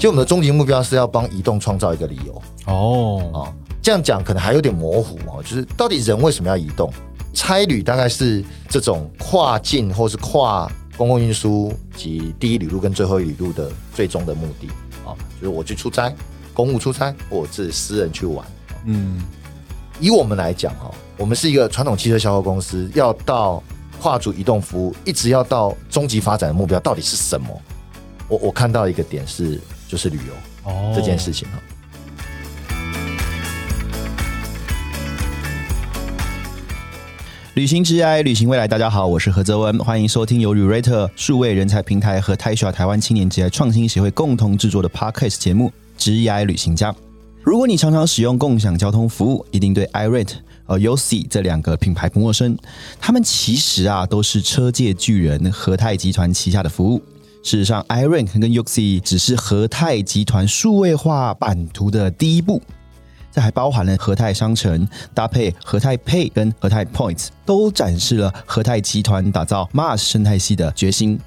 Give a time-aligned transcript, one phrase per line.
[0.00, 3.54] 就我们的终极目标是要帮移动创造一个理由哦，哦。
[3.82, 6.90] 这样讲可能还有点模糊哦，就是到底人为什么要移动？
[7.34, 14.68] 差旅大概是这种跨境或是跨公共运输及第一旅路跟最后一旅路的最终的目的
[15.04, 16.10] 啊、哦，就是我去出差，
[16.54, 18.46] 公务出差，或者是私人去玩。
[18.86, 19.22] 嗯，
[20.00, 23.62] 以我们来讲哦，我们是一个传统汽车销售公司，要到
[24.00, 27.48] 跨足移动服务，一直要到终极发展的目标到底是什么？
[28.28, 31.58] 我我看到一个点是，就是旅游哦，这件事情哈。
[37.54, 38.68] 旅行之爱，旅行未来。
[38.68, 45.68] 大家好，我是何泽文，欢迎收听由 Rate 数位人才平台和 t a i a 台湾青年职业创新协会共同制作的 Podcast 节目
[45.98, 46.92] 《职业旅行家》。
[47.42, 50.34] 如果你常常使用共享交通服务，一定对 iRent
[50.66, 52.56] 和 Yosi 这两个品牌不陌生。
[53.00, 57.02] 他们其实啊，都是车界巨人和泰集团旗下的服务。
[57.42, 62.60] 事实上，iRent 跟 Yosi 只是和泰集团数位化版图的第一步。
[63.32, 71.18] 这还包含了和泰商城搭配和泰 Pay 跟和泰 Points，都展示了和泰集团打造 Mars 生态系的决心。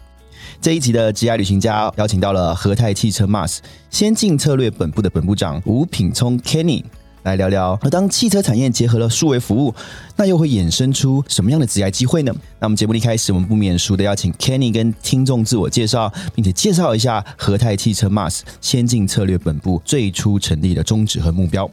[0.62, 6.84] 这一集的职业旅行家邀请到了和泰汽车 Mars 先进策略本部的本部长吴品聪 Kenny
[7.24, 9.74] 来聊聊，而当汽车产业结合了数位服务，
[10.16, 12.34] 那又会衍生出什么样的职业机会呢？
[12.60, 21.70] 那么节目一开始，我们不免俗的邀请 Kenny 跟听众自我介绍，并且介绍一下和泰汽车 Mars 先进策略本部最初成立的宗旨和目标。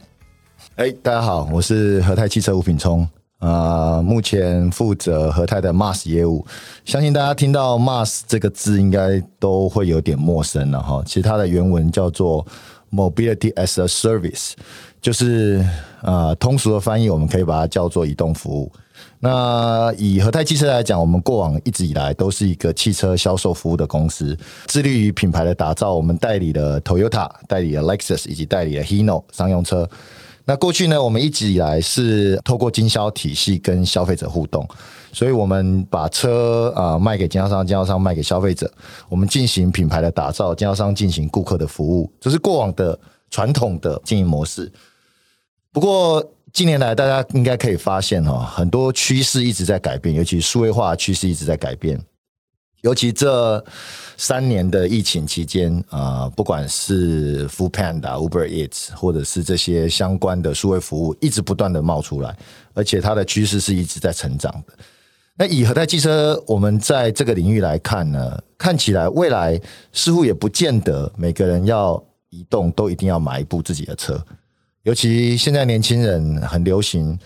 [0.75, 3.07] 哎，大家好，我是和泰汽车吴品聪，
[3.39, 6.45] 呃，目前负责和泰的 MAS 业务。
[6.85, 11.03] 相信大家听到 MAS 这个字，应该都会有点陌生了哈。
[11.05, 12.45] 其实它的原文叫做
[12.91, 14.51] Mobility as a Service，
[15.01, 15.65] 就是
[16.03, 18.71] 呃通俗的翻译，我们可以把它叫做移动服务。
[19.19, 25.95] 那以和泰汽车来讲，我们过往一直以来都是一个汽车销售服务的公司，致力于品牌的打造。
[25.95, 29.89] 我们代理了 Toyota，代理了 Lexus，以及代理了 Hino 商用车。
[30.45, 34.67] 那过去呢，我们一直以来是透过经销体系跟消费者互动，
[35.13, 38.71] 所以我们把车啊、卖给经销商，经销商卖给消费者，
[39.07, 44.71] 我们进行品牌的打造，经销商进行顾客的服务，这是过往的传统的经营模式。
[45.73, 51.99] 不过近年来，大家应该可以发现哈，很多趋势一直在改变，尤其数位化趋势一直在改变。
[52.81, 53.63] 尤其这
[54.17, 62.35] 三年的疫情期间，啊、不管是 Food Panda、Uber Eats，或者是这些相关的数位服务，一直不断的冒出来，
[62.73, 64.73] 而且它的趋势是一直在成长的。
[65.37, 69.61] 那以和泰汽车，我们在这个领域来看呢，看起来未来
[69.93, 74.19] 似乎也不见得每个人要移动都一定要买一部自己的车，
[74.83, 77.17] 尤其现在年轻人很流行。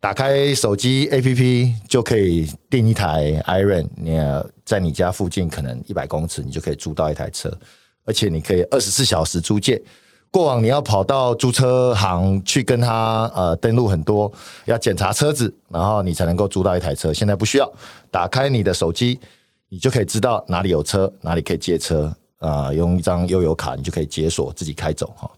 [0.00, 4.16] 打开手机 APP 就可以订一台 Iron，你
[4.64, 7.52] 在你家附近可能一百公尺，你就可以租到一台车，
[8.04, 9.82] 而且你可以二十四小时租借。
[10.30, 14.32] 过往你要跑到租车行去跟他呃登录很多，
[14.66, 17.12] 要检查车子，然后你才能够租到一台车。
[17.12, 17.68] 现在不需要，
[18.08, 19.18] 打开你的手机，
[19.68, 25.28] 你就可以知道哪里有车，哪里可以借车啊、用一张悠游卡，你就可以解锁自己开走哈。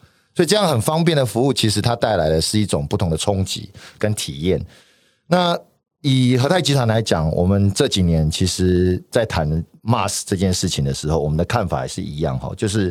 [0.41, 3.69] 所以这样很方便的服务，其实它带来的是一种不同的冲击
[3.99, 4.59] 跟体验。
[5.27, 5.55] 那
[6.01, 12.91] 以和泰集团来讲，我们这几年其实，在谈 Mars 这件事情的时候，我们的看法也是一样哈，就是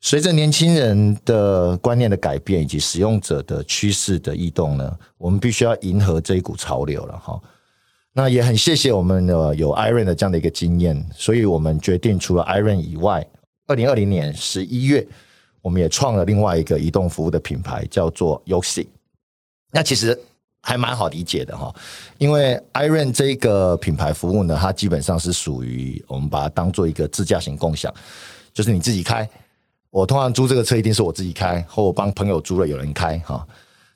[0.00, 7.36] 随着年轻人的观念的改变以及使用者的趋势的异动呢，我们必须要迎合这一股潮流了哈。
[8.12, 13.26] 那也很谢谢我们的有 Iron 的这样的一个经验，所以我们决定除了 Iron 以外，
[13.66, 15.04] 二零二零年十一月。
[15.62, 18.86] 我们也创了另外一个移动服务的品牌，叫做 Yosi。
[19.70, 20.18] 那其实
[20.62, 21.74] 还蛮好理解的哈，
[22.18, 27.92] 因为 Iron 这个品牌服务呢，它基本上是属于我们把它当做一个自驾型共享，
[28.52, 29.28] 就是你自己开。
[29.90, 33.46] 我通常租这个车一定是我自己开，或我帮朋友租了有人开哈。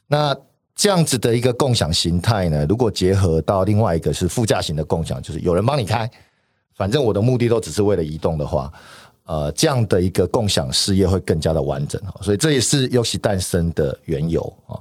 [0.06, 0.36] 那
[0.74, 6.10] 这样子的一个共享形态呢，如果结合到另外一个是副驾型的共享，就是有人帮你开，
[6.74, 8.72] 反正我的目的都只是为了移动的话。
[9.26, 14.76] 呃，这样的一个共享事业会更加的完整，所以这也是游戏诞生的缘由啊。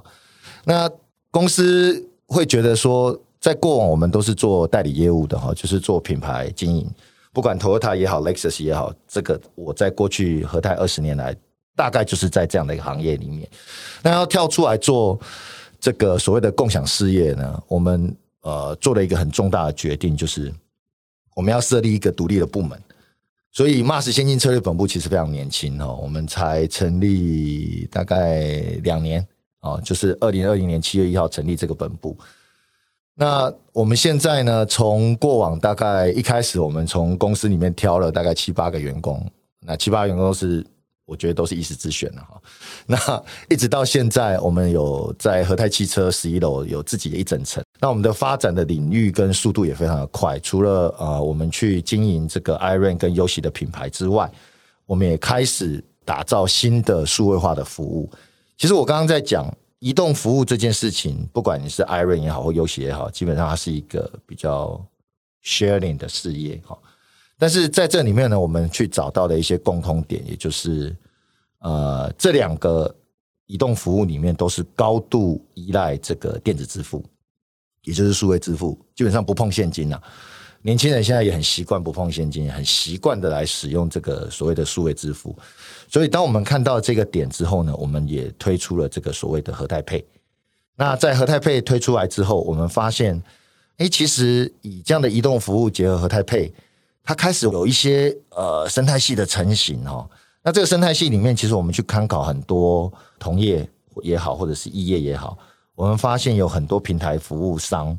[0.64, 0.90] 那
[1.30, 6.86] 公司会觉得说，在过往我们都是做代理业务的哈，就是做品牌经营，
[7.32, 11.34] 不管 Toyota 也好，Lexus 也好，这个我在过去和泰二十年来，
[11.74, 13.48] 大概就是在这样的一个行业里面。
[14.02, 15.18] 那要跳出来做
[15.80, 20.52] 这个所谓的共享事业呢，我们呃做了一个很重大的决定，就是
[21.34, 22.78] 我们要设立一个独立的部门。
[23.54, 28.50] 所以，Mars 先进策略本部其实非常年轻哦，我们才成立大概
[28.82, 29.24] 两年
[29.60, 32.18] 哦，就是二零二零年七月一号成立这个本部。
[33.14, 39.24] 那我们现在呢，从过往大概一开始，我们从公司里面挑了大概七八个员工，
[39.60, 40.66] 那七八个员工是
[41.06, 42.40] 我觉得都是一时之选了哈。
[42.86, 47.62] 那一直到现在，我们有在和泰汽车十一楼有自己的一整层。
[47.80, 50.38] 那我们的发展的领域跟速度也非常的快。
[50.38, 54.30] 除了呃，我们去经营这个 iRun 跟优喜的品牌之外，
[54.86, 58.10] 我们也开始打造新的数位化的服务。
[58.56, 64.80] 其实我刚刚在讲移动服务这件事情，不管你是 iRun 也好或优喜也好，基本上它是一个比较
[65.44, 66.78] sharing 的事业哈。
[67.44, 70.96] 但是在这里面呢，我们去找到的一些共通点，也就是
[71.58, 72.96] 呃，这两个
[73.44, 77.04] 移动服务里面都是高度依赖这个电子支付，
[77.82, 80.02] 也就是数位支付，基本上不碰现金啊。
[80.62, 85.36] 年轻人现在也很习惯不碰现金，很习惯的来使用这个所谓的数位支付。
[85.86, 90.02] 所以，当我们看到这个点之后呢，我们也推出了这个所谓的和泰配。
[90.76, 93.22] 那在和泰配推出来之后，我们发现，
[93.76, 96.50] 哎，其实以这样的移动服务结合和泰配。
[97.04, 100.08] 它开始有一些呃生态系的成型哦。
[100.42, 103.68] 那这个生态系里面，其实我们去参考很多同业
[104.02, 105.38] 也好，或者是异业也好，
[105.74, 107.96] 我们发现有很多平台服务商，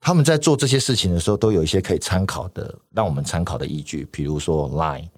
[0.00, 4.06] 他们在做这些事情的时候，都有一些可以参考的，让我们参考的依据。
[4.12, 5.08] 比如说 Line，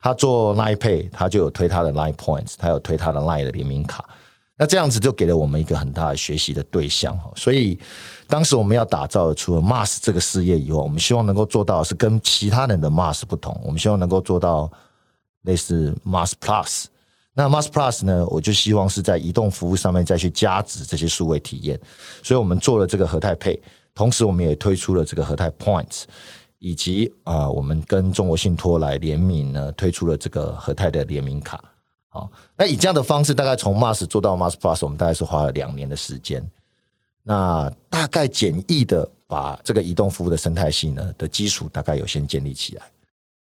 [0.00, 4.08] 他做 Line Pay，他就有推他的 Line Points，他有推他的 Line 的联名卡。
[4.56, 7.76] 那这样子就给了我们一个很大的学习的对象哈，所以
[8.28, 14.70] 当时我们要打造的除了 Mars 这个事业以外，我们希望能够做到是跟其他人的 Mars 不同，我们希望能够做到
[15.42, 16.84] 类似 Mars Plus。
[17.34, 21.76] 那 Mars Plus 呢，我就希望是在移动服务上面再去加值这些数位体验，
[22.22, 23.60] 所以我们做了这个和泰配
[23.92, 26.04] 同时我们也推出了这个和泰 Points，
[26.60, 31.60] 以及啊，我们跟中国信托来联名呢，推出了这个和泰的联名卡。
[32.14, 36.48] 好，那以这样的方式，大概从 Mars 做到 Mars Plus，我们大概是花了两年的时间。
[37.24, 42.84] 那大概简易的把这个移动服务的生态系呢的基础，大概有先建立起来。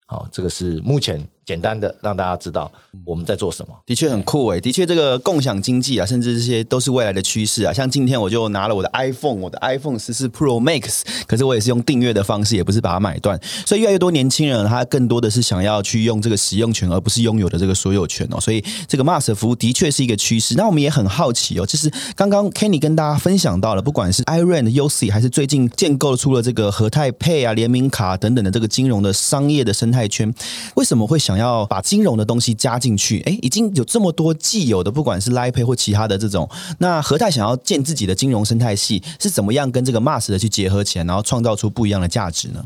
[0.06, 1.28] 好，这个是目前。
[1.44, 2.70] 简单的让大家知道
[3.04, 4.60] 我们在做什么，的确很酷诶。
[4.60, 7.72] 的确，这个共享经济啊，甚至这些都是未来的趋势啊。
[7.72, 13.38] 像今天我就拿了我的 iPhone，我的 iPhone 十四 Pro Max，可是我也是用订阅的方式，也不是把它买断。
[13.66, 18.40] 所以越来越多年轻人，他更多的是想要去用这个使用权，而不是拥有的这个所有权哦。
[18.40, 20.54] 所以这个 Mars 服务的确是一个趋势。
[20.54, 30.32] 那我们也很好奇哦，就是刚刚 Kenny 跟大家分享到了，不管是 iRent、UC，还是最近建构出了这个和泰 Pay 啊、联名卡等等的这个金融的商业的生态圈，
[30.76, 36.48] 为什么会想要把金融的东西加进去，哎，已经有这么多既有的，不管是 l i p a y 或其他的这种，
[36.78, 42.64] 那和泰想要建自己的金融生态系，是怎么样跟这个 Mars 的去结合起来，然后创造出不一样的价值呢？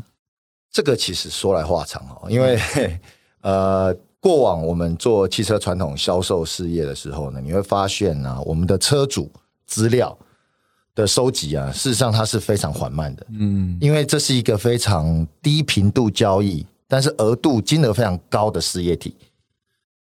[0.71, 2.59] 这个其实说来话长哦，因为
[3.41, 9.31] 呃，过往我们做汽车传统销售事业的时候呢，你会发现呢，我们的车主
[9.65, 10.15] 资料
[10.93, 19.15] 的收集啊，事实上它是非常缓慢的，嗯，因为这是一个非常低频度交易，但是额度金额非常高的事业体。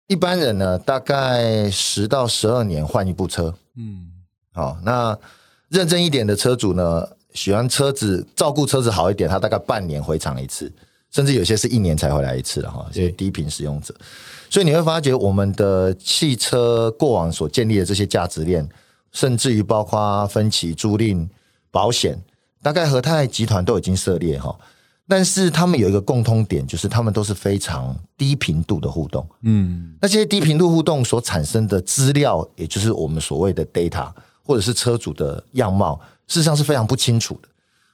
[0.08, 3.54] 一般人呢，大概十到十二年换一部车。
[3.78, 4.12] 嗯，
[4.52, 5.18] 好，那
[5.70, 10.72] 认真一点的车主呢，喜欢车子照顾车子好一点，他大概半年回厂一次，
[11.10, 12.86] 甚至有些是一年才回来一次了哈。
[12.92, 13.96] 这些低频使用者，
[14.50, 18.68] 所以你会发觉我们的汽车过往所建立的这些价值链，
[19.14, 21.28] 甚至于包括分期租赁、
[21.72, 22.22] 保险，
[22.62, 24.56] 大概和泰集团都已经涉猎哈。
[25.08, 29.28] 但是他们有一个共通点，就是他们都是非常低频度的互动。
[29.42, 34.10] 嗯，那这些低频度互动所产生的资料，也就是我们所谓的 data，
[34.44, 37.50] 或者是车主的样貌，事实上是非常不清楚的。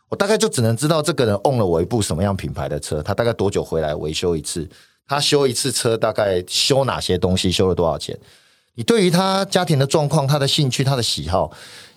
[0.08, 4.70] 我大概就只能知道这个人 own 了我一部什么样品牌的车，他大概多久回来维修一次，
[5.08, 8.18] 他修一次车大概修哪些东西，修了多少钱。
[8.76, 11.52] 你对于他家庭的状况、他的兴趣、他的喜好，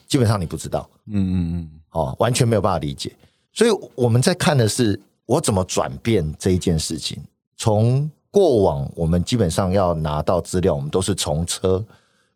[0.08, 0.88] 基本上你不知道。
[1.06, 3.14] 嗯嗯嗯，哦，完全没有办法理解。
[3.54, 7.18] 所以我们在看的是我怎么转变这一件事情。
[7.56, 11.84] 从过往我们基本上要拿到资料，我们都是从车，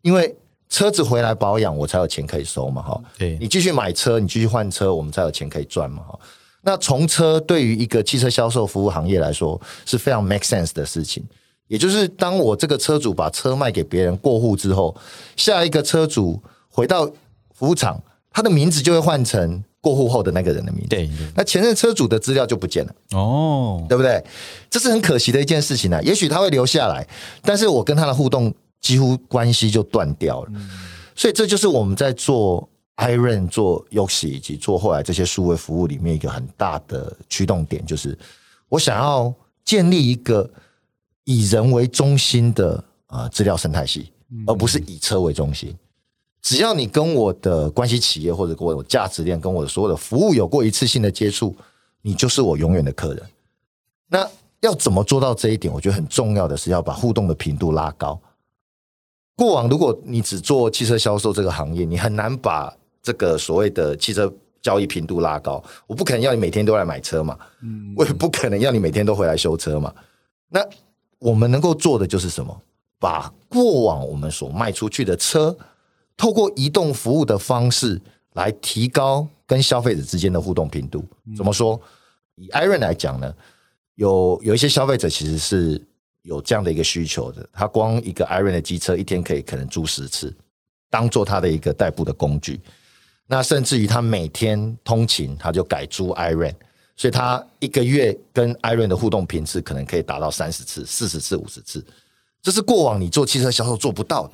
[0.01, 0.35] 因为
[0.69, 3.01] 车子回来保养，我才有钱可以收嘛，哈。
[3.17, 6.19] 对，你继续买车，你继续换车，我们才有钱可以赚嘛，哈。
[6.61, 11.23] 那从车对于一个汽车销售服务行业来说是非常 make sense 的事情。
[11.67, 14.95] 也就是当我这个车主把车卖给别人过户之后，
[15.35, 17.05] 下一个车主回到
[17.53, 18.01] 服务厂，
[18.31, 19.63] 他的名字就会换成。
[19.87, 24.21] 过户后的那个人的名字，对，那前任车主的资料就不见了，哦，对不对？
[24.69, 26.03] 这是很可惜的一件事情呢。
[26.03, 27.07] 也许他会留下来，
[27.41, 30.51] 但是我跟他的互动几乎关系就断掉了。
[31.15, 32.67] 所以这就是我们在做
[32.97, 38.17] Iron、做 Yoshi 以及做后来这些数位服务里面一个很大的驱动点，就是
[38.67, 40.49] 我想要建立一个
[41.23, 44.11] 以人为中心的啊资料生态系，
[44.47, 45.73] 而不是以车为中心。
[46.41, 51.55] 只要你跟我的关系企业或者跟我有价值链，跟我的所有的服务有过一次性的接触，
[52.01, 53.23] 你就是我永远的客人。
[54.07, 54.29] 那
[54.61, 55.73] 要怎么做到这一点？
[55.73, 58.19] 我觉得很重要的是要把互动的频度拉高。
[59.35, 65.61] 过往如果你只做汽车销售这个行业，你很难把这个所谓的汽车交易频度拉高。
[65.85, 69.93] 我不可能要你每天都来买车嘛，嗯，我也不可能要你每天都回来修车嘛。
[70.49, 70.65] 那
[71.19, 72.61] 我们能够做的就是什么？
[72.99, 75.55] 把过往我们所卖出去的车，
[76.17, 78.01] 透过移动服务的方式
[78.33, 81.05] 来提高跟消费者之间的互动频度。
[81.37, 81.79] 怎么说？
[82.35, 83.33] 以 Iron 来讲呢，
[83.95, 85.81] 有有一些消费者其实是。
[86.23, 90.35] 有这样的一个需求的，他光一个 Iron 的机车一天可以可能租十次，
[90.89, 92.59] 当做他的一个代步的工具。
[93.27, 96.53] 那甚至于他每天通勤，他就改租 Iron，
[96.97, 101.81] 所以他一个月跟 Iron 的互动频次可能可以达到三十次、四十次、五十次，
[102.41, 104.33] 这是过往你做汽车销售做不到的。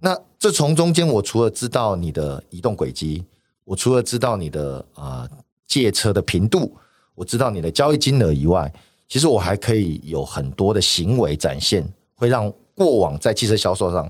[0.00, 3.24] 嗯，那这从中间，我除了知道你的移动轨迹，
[3.64, 5.28] 我除了知道你的啊
[5.66, 6.74] 借车的频度，
[7.14, 8.72] 我知道你的交易金额以外。
[9.08, 11.82] 其实我还可以有很多的行为展现，
[12.14, 14.06] 会让过往在汽车销售上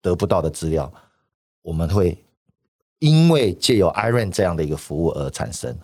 [0.00, 0.92] 得不到的资料，
[1.62, 2.16] 我们会
[3.00, 5.76] 因为借由 Iron 这样的一个服务而产生。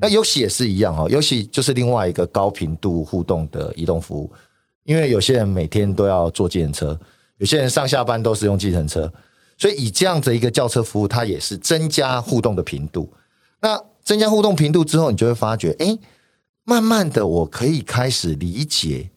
[0.00, 4.32] 那游戏也是一样哈，游戏就是另外一个高频度互动的移动服务。
[4.82, 6.98] 因为有些人每天都要坐计程车，
[7.38, 9.12] 有些人上下班都是用计程车，
[9.58, 13.12] 所以以这样的一个轿车服务，它也是增加互动的频度。
[13.60, 15.98] 那增加互动频度之后，你就会发觉，哎。
[16.64, 19.10] 慢慢的，我可以开始理解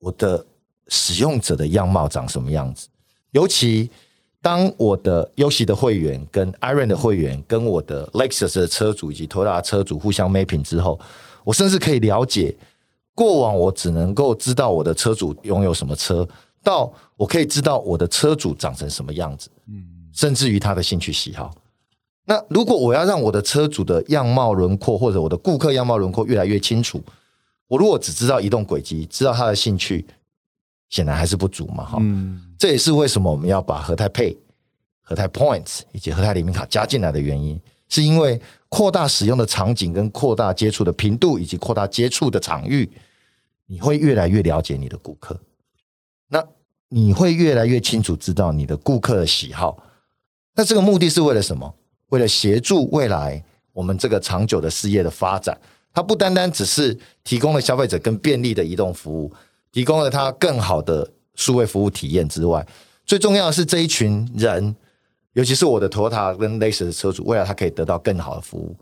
[0.00, 0.44] 我的
[0.88, 2.88] 使用者的样貌长什么样子。
[3.30, 3.88] 尤其
[4.42, 10.98] 当我的优喜的会员、跟 Iron 的会员、跟我的 Lexus 的车主以及 Toyota 车主互相 mapping 之后，
[11.44, 12.52] 我甚至可以了解
[13.14, 16.26] 过往我只能够知道我的车主拥有什么车，
[16.66, 21.54] 到我可以知道我的车主长成什么样子，嗯，甚至于他的兴趣喜好。
[22.24, 27.00] 那如果我要让我的车主的样貌轮廓，或者我的顾客样貌轮廓越来越清楚，
[27.68, 30.04] 我如果只知道移动轨迹，知道他的兴趣，
[30.88, 31.98] 显然还是不足嘛，哈。
[32.00, 34.36] 嗯，这也是为什么我们要把和泰 Pay、
[35.02, 42.90] 和泰 Points 以及和泰联名卡加进来的原因，是因为扩大使用的场景、跟扩大接触的频度以及扩大接触的场域，
[43.66, 45.38] 你会越来越了解你的顾客，
[46.28, 46.44] 那
[46.88, 49.82] 你会越来越清楚知道你的顾客的喜好，
[50.54, 51.74] 那这个目的是为了什么？
[52.10, 55.58] 为了协助未来我们这个长久的事业的发展，
[55.92, 59.32] 它不单单只是提供了消费者更便利的移动服务，
[59.72, 62.64] 提供了它更好的数位服务体验之外，
[63.04, 64.74] 最重要的是这一群人，
[65.32, 68.76] 尤其是我的 Toyota 跟 Lexus 的车主，未来他可以得到更好的服务。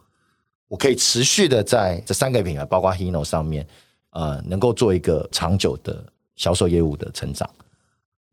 [0.69, 3.67] 我可以持续的在这三个品牌，包括 Hino 上面，
[4.11, 6.05] 呃，能够做一个长久的
[6.37, 7.49] 销售业务的成长。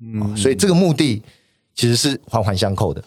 [0.02, 1.22] 嗯，所以这个目的
[1.76, 3.04] 其实是环环相扣的。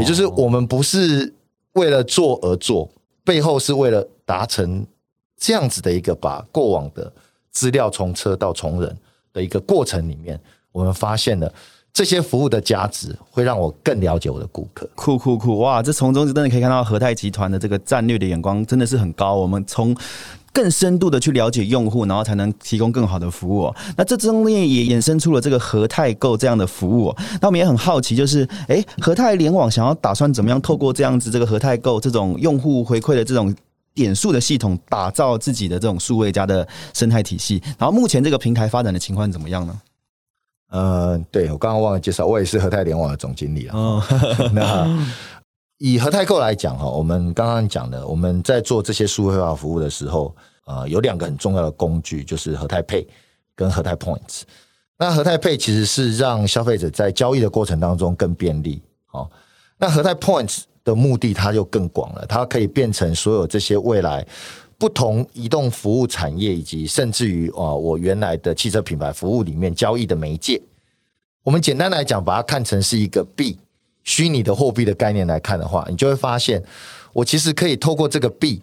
[0.00, 1.32] 也就是我们不是
[1.72, 2.90] 为了做而做，
[3.22, 4.84] 背后是为了达成
[5.36, 7.12] 这样子的一个把过往的
[7.50, 8.96] 资料从车到从人
[9.32, 10.40] 的一个过程里面，
[10.72, 11.52] 我们发现了
[11.94, 14.84] 这些服务的价值，会让我更了解我的顾客。
[14.96, 15.60] 酷酷酷！
[15.60, 19.36] 哇，这从中真的可以看到和泰集团的这个战略的眼光真的是很高。
[19.36, 19.96] 我们从
[20.52, 23.72] 更深度的去了解用户，然后才能提供更好的服务。
[23.96, 27.14] 那这中间也衍生出了这个和泰购这样的服务。
[27.40, 33.54] 那我们也很好奇，就是哎，和泰联网想要打算怎么样透过这样子这个和泰购这种用户回馈的这种
[33.94, 37.62] 点数的系统，打造自己的这种数位加的生态体系。
[37.78, 39.80] 然后目前这个平台发展的情况怎么样呢？
[40.74, 44.04] 呃，对我刚刚忘了介绍，我也是和泰联网的总经理啊。
[44.52, 44.88] 那
[45.78, 50.34] 以和泰购来讲哈，我们刚刚讲的，我们在做这些数位化服务的时候，
[50.66, 53.06] 呃，有两个很重要的工具，就是和泰 Pay
[53.54, 54.42] 跟和泰 Points。
[54.98, 59.30] 那和泰 Pay 其实是让消费者在交易的过程当中更便利，好。
[59.78, 64.26] 那和泰 Points 的目的它就更广了，它可以变成所有这些未来
[64.84, 70.60] 不同移动服务产业以及甚至于啊，我原来的汽车品牌服务里面交易的媒介。
[71.42, 73.58] 我们简单来讲，把它看成是一个币。
[74.02, 76.62] 虚拟的货币的概念来看的话，你就会发现，
[77.14, 78.60] 我其实可以透过这个币，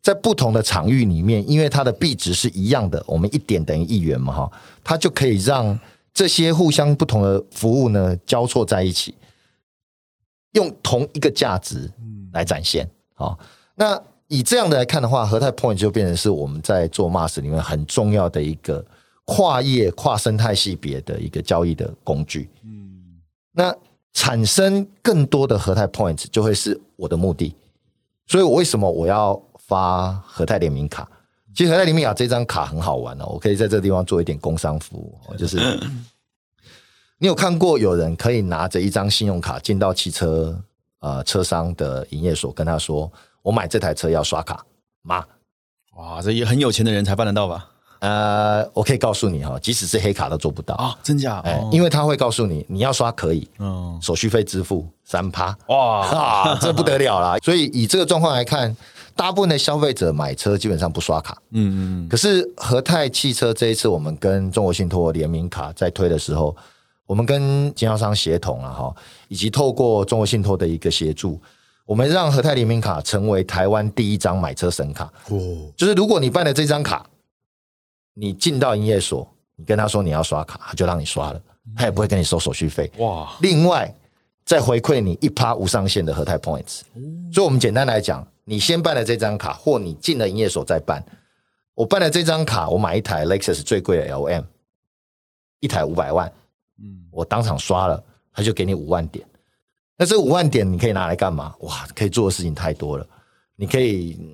[0.00, 4.52] 在不同的场域里面，因为它的币值是一样的，我们一点等于一元嘛，哈，
[4.84, 5.76] 它就可以让
[6.12, 9.12] 这些互相不同的服务呢交错在一起，
[10.52, 11.90] 用同一个价值
[12.32, 12.88] 来展现。
[13.14, 13.36] 好，
[13.74, 18.84] 那以这样的来看的话，和泰 Point 就变成是我们在做 Mars 里面很重要的一个
[19.24, 22.50] 跨业跨生态系别的一个交易的工具。
[22.62, 23.20] 嗯，
[23.52, 23.74] 那。
[24.16, 27.52] 产生更多的和泰 points 就会是我的目的，
[28.28, 31.10] 所以我为什么我要发和泰联名卡？
[31.52, 35.58] 其实和泰联名卡这张卡很好玩哦，我可以在这个地方做一点工商服务，就是
[37.18, 40.56] 你有看过有人可以拿着一张信用卡进到汽车
[41.00, 43.10] 呃车商的营业所，跟他说
[43.44, 44.64] 我买这台车要刷卡
[45.02, 45.22] 吗？
[45.96, 47.68] 哇，这也很有钱的人才办得到吧？
[48.00, 50.74] 呃，我可以告诉你哈，即使是黑卡都做不到。
[50.76, 51.40] 啊，真假？
[51.44, 57.36] 哎，哦因为他会告诉你，你要刷可以，嗯，手续费支付三趴，哇， 啊，这不得了啦！
[57.44, 58.74] 所以以这个状况来看，
[59.14, 61.36] 大部分的消费者买车基本上不刷卡。
[61.50, 66.56] 嗯嗯可是和泰汽车这一次，我们跟中国信托联名卡在推的时候，
[67.06, 68.94] 我们跟经销商协同了哈，
[69.28, 71.40] 以及透过中国信托的一个协助，
[71.86, 75.04] 我们让和泰联名卡成为台湾第一张买车神卡。
[75.28, 77.06] 哦，就是如果你办了这张卡，
[78.14, 81.40] 你进到营业所，你跟他说你要刷卡，他就让你刷了，
[81.76, 82.90] 他也不会跟你收手续费。
[82.98, 83.94] 哇，另外
[84.44, 86.80] 再回馈你一趴无上限的和泰 points。
[87.32, 91.04] 所以，我们简单来讲，你先办了这张卡，或你进了营业所再办。
[91.74, 94.44] 我办了这张卡，我买一台 Lexus 最贵的 LM，
[95.60, 96.32] 一台五百万，
[96.78, 99.26] 嗯，我当场刷了，他就给你五万点。
[99.96, 101.54] 那这五万点你可以拿来干嘛？
[101.60, 103.06] 哇，可以做的事情太多了。
[103.56, 104.30] 你可以、嗯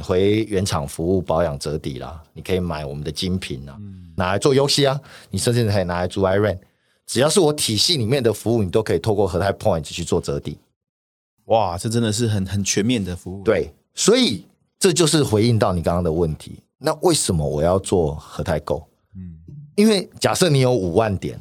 [0.00, 3.76] 回原厂服务保养折抵啦，你可以买我们的精品啦，
[4.14, 6.60] 拿来做游戏啊，你甚至可以拿来做 iRent。
[7.04, 10.56] 只要是我体系里面的服务，你都可以透过和泰 Point 去做折抵。
[11.46, 14.46] 哇，这真的是很很全面的服务。，对，所以
[14.78, 16.62] 这就是回应到你刚刚的问题。
[16.78, 18.86] 那为什么我要做和泰购？
[19.16, 19.36] 嗯
[19.74, 21.40] 因为假设你有五万点，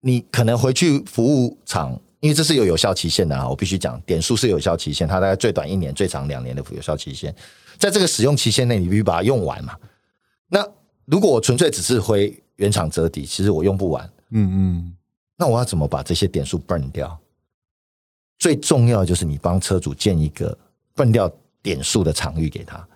[0.00, 7.34] 你可能回去服务厂，因为这是有有效期限的啊，我必须讲，点数是有效期限，它大概最短一年，最长两年的有效期限。
[7.78, 9.76] 在这个使用期限内，你必须把它用完嘛。
[10.48, 10.66] 那
[11.04, 14.96] 如果我纯粹只是回原厂折抵，其实我用不完，嗯嗯，
[15.36, 17.18] 那我要怎么把这些点数 burn 掉？
[18.38, 20.56] 最重要的就是你帮车主建一个
[20.94, 21.30] burn 掉
[21.62, 22.86] 点数的场域给他，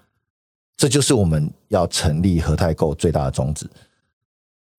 [0.77, 3.69] 这就是我们要成立和泰购最大的宗旨，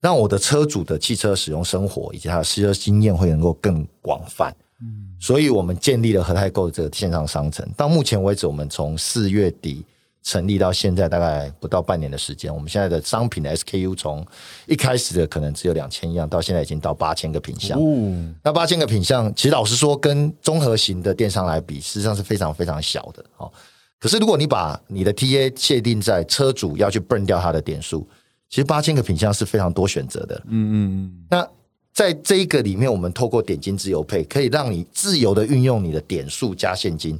[0.01, 4.53] 让我的车主的汽车使用生活以及他的汽车经验会能够更广泛。
[4.81, 7.63] 嗯所以我们建立了和泰购这个线上商城。
[7.77, 9.86] 到目前为止，我们从四月底
[10.24, 12.51] 成立到现在，大概不到半年的时间。
[12.51, 14.25] 我们现在的商品的 SKU 从
[14.65, 17.77] 一开始的可能只有两千样，到现在已经到八千个品项。
[17.79, 23.51] 嗯，那八千个品项，其实老实说，跟综合型的电商来比，事实上是非常非常小的哦。
[24.00, 28.07] 可是如果你把你的 TA 界定在车主要去 burn 掉他的点数，
[28.51, 30.35] 其实八千个品项是非常多选择的。
[30.48, 31.48] 嗯嗯嗯那
[31.94, 37.18] 在这一个里面，我们透过点金自由配，可以让你自由的运用你的点数加现金，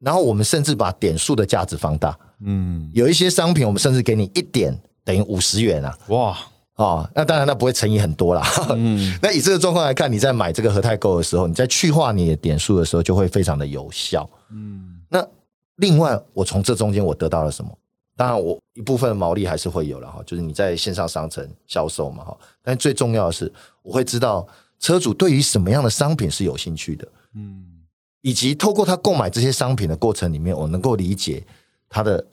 [0.00, 2.18] 然后我们甚至把点数的价值放大。
[2.44, 5.96] 嗯有一些商品，我们甚至给你一点等于五十元啊。
[6.08, 6.38] 嗯，哇，
[6.74, 8.44] 哦，那当然，那不会乘以很多啦。
[8.70, 14.28] 嗯 那以这个状况来看，你在买这个和泰购的时候，你在去化你的点数的时候，就会非常的有效。
[14.50, 15.24] 嗯那
[15.76, 17.70] 另外，我从这中间我得到了什么？
[18.14, 22.38] 当然，我一部分的毛利还是会有了哈，就是你在线上商城销售嘛哈。
[22.62, 24.46] 但最重要的是，我会知道
[24.78, 27.68] 车主对于什么样的商品是有兴趣的，嗯
[28.20, 31.44] 以及透过他购买这些商品的过程里面，我能够理解
[31.88, 32.24] 他的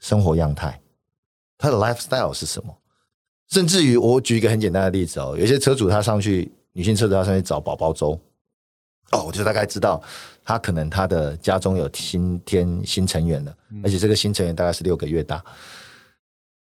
[0.00, 0.80] 生活样态，
[1.56, 2.76] 他的 lifestyle 是什么。
[3.48, 8.18] 甚至于，我举一个很简单的例子哦，有些车主他上去，女性车主他上去找宝宝粥，
[9.12, 10.02] 哦，我就大概知道
[10.44, 15.42] 他可能他的家中有新添新成员了，而且这个新成员大概是六个月大。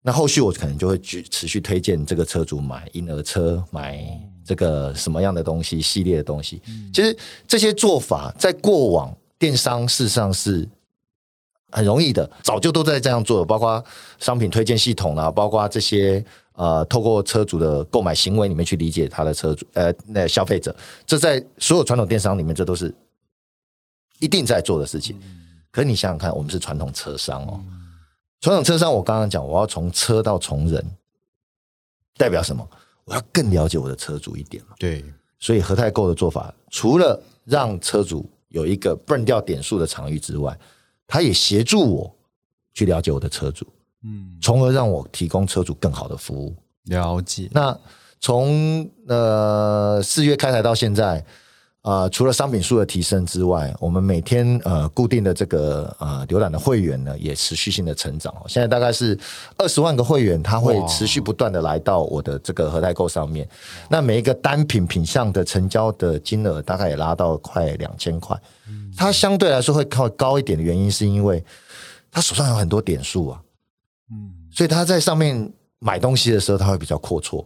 [0.01, 4.03] 那后续我可能就会去持续推荐这个车主买婴儿车，买
[4.45, 6.63] 这个什么样的东西系列的东西。
[6.95, 7.15] 其实
[7.47, 10.67] 这些做法在过往电商事实上是
[11.71, 13.85] 很容易的，早就都在这样做，包括
[14.19, 22.95] 商品推荐系统啦，包括这些呃，透过车主的购买行为里面去理解他的车主呃那消费者，这在所有传统电商里面，这都是
[24.19, 25.21] 一定在做的事情。
[25.71, 27.61] 可是你想想看，我们是传统车商哦，
[28.41, 30.85] 传统车商，我刚刚讲，我要从车到从人，
[32.17, 32.69] 代表什么？
[33.05, 34.75] 我要更了解我的车主一点嘛。
[34.79, 35.05] 对，
[35.39, 40.59] 所以和泰购的做法，除了让车主有一个 burn 掉点数的场域之外，
[41.07, 42.17] 他也协助我
[42.75, 43.67] 去了解我的车主，
[44.05, 46.55] 嗯，从而让我提供车主更好的服务。
[46.85, 47.79] 了解，那
[48.21, 51.25] 从呃四月开台到现在，
[51.88, 58.35] 呃，除了商品数的提升之外，我们每天呃固定的这个呃浏览的会员呢，也持续性的成长。
[58.46, 59.18] 现在大概是
[59.57, 63.48] 二十万个会员，他会持续不断的来到我的这个和代购上面。
[63.88, 68.38] 那每一个单品品项的成交的金额，大概也拉到快两千块。
[68.94, 71.42] 它相对来说会靠高一点的原因，是因为
[72.11, 73.40] 他手上有很多点数啊。
[74.11, 77.42] 嗯所以他在上面买东西的时候，他会比较阔绰。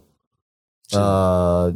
[0.94, 1.72] 呃，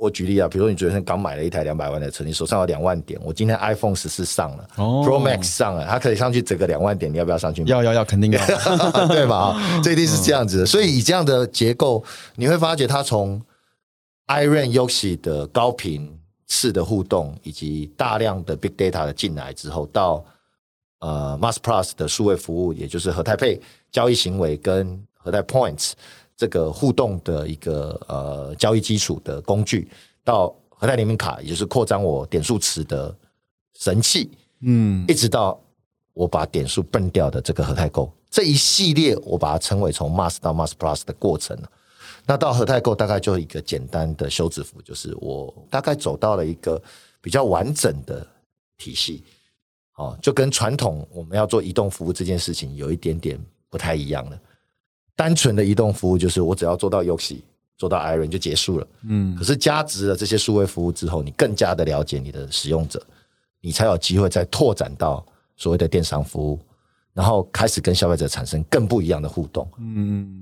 [0.00, 7.62] 我举例啊，比如说你昨天刚买了一台两百万的车，你手上有两万点，我今天 iPhone 十四上了、哦 p r o Max 上了，它可以上去整个两万点，你要不要上去？
[7.66, 8.40] 要要要，肯定要，
[9.08, 9.36] 对吧？
[9.36, 10.66] 啊 这一定是这样子的。
[10.66, 12.02] 所以以这样的结构，
[12.34, 13.40] 你会发觉它从
[14.28, 20.24] Iron Yoshi 的高频次的互动，以及大量的 Big Data 的进来之后，到
[21.00, 23.60] 呃 Mass Plus 的数位服务，也就是和泰配
[23.92, 25.92] 交易行为跟和泰 Points
[26.40, 29.86] 这个互动的一个呃交易基础的工具，
[30.24, 33.14] 到和泰联名卡，也就是扩张我点数池的
[33.74, 35.04] 神器，嗯。
[35.06, 35.60] 一直到
[36.14, 38.10] 我把点数笨掉的这个和泰购。
[38.30, 41.54] 这一系列，我把它称为从 Mass 到 Mass Plus 的过程
[42.24, 46.82] 那到和泰购大概就一个简单的休止符，就是我大概走到了一个
[47.20, 48.26] 比较完整的
[48.78, 49.22] 体系，
[49.96, 54.40] 哦，就跟传统我们要做移动服务这件事情有一点点不太一样了。
[55.20, 57.42] 单纯的移动服务就是我只要做到 Yoxi，
[57.76, 58.86] 做到 Iron 就结束了。
[59.02, 63.02] 嗯可是加值了这些数位服务之后，你更加的了解你的使用者，
[63.60, 65.22] 你才有机会再拓展到
[65.58, 66.58] 所谓的电商服务，
[67.12, 69.68] 然后开始跟消费者产生更不一样的互动。
[69.76, 70.39] 嗯。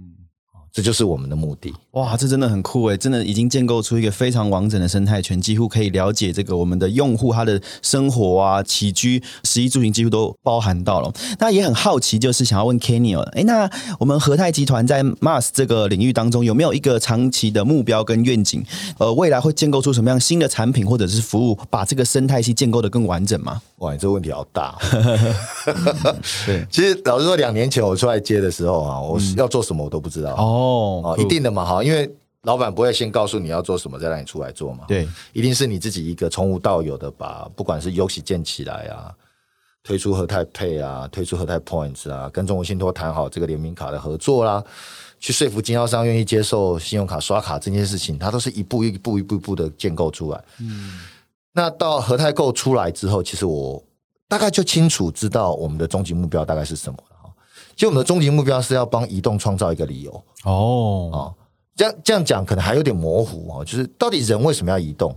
[0.78, 1.74] 这就是我们的目的。
[1.94, 2.96] 哇，这真的很酷诶！
[2.96, 11.12] 真的已经建构出一个非常完整的生态圈，几乎可以了解这个我们的用户他的生活啊、起居、食衣住行几乎都包含到了。
[11.40, 18.64] 那也很好奇，就是想要问 Kenny 哦，哎，那我们和泰集团在 Mars 这个领域当中有没有一个长期的目标跟愿景？
[18.98, 23.60] 呃，未来会建构出什么样新的产品或者是服务，把这个生态系建构的更完整吗？
[23.78, 26.14] 哇，你这个问题好大、哦。
[26.46, 30.34] 对，其实老实说，两年前我出来接的时候啊，我是要做什么我都不知道。
[30.36, 32.10] 哦哦，一定的嘛，哈，因为
[32.42, 34.84] 老板不会先告诉你要做什么，再让你出来做嘛。
[34.88, 39.12] 对，一定是你自己一个从无到有的把，不管是 Yoxi 建起来啊，
[39.82, 44.62] 推出和泰 Pay 啊，推出和泰 Points 啊，跟中国信托谈好这个联名卡的合作啦，
[45.18, 50.44] 去说服经销商愿意接受信用卡刷卡这件事情，它都是一步一步一步一步的建构出来。
[50.60, 51.00] 嗯，
[51.52, 53.82] 那到和泰购出来之后，其实我
[54.28, 56.98] 大概就清楚知道我们的终极目标大概是什么。
[57.78, 60.10] 其实我们的终极目标是要帮移动创造一个理由。
[60.42, 61.34] 哦，哦，
[61.76, 65.16] 这样这样讲可能还有点模糊哦，就是到底人为什么要移动？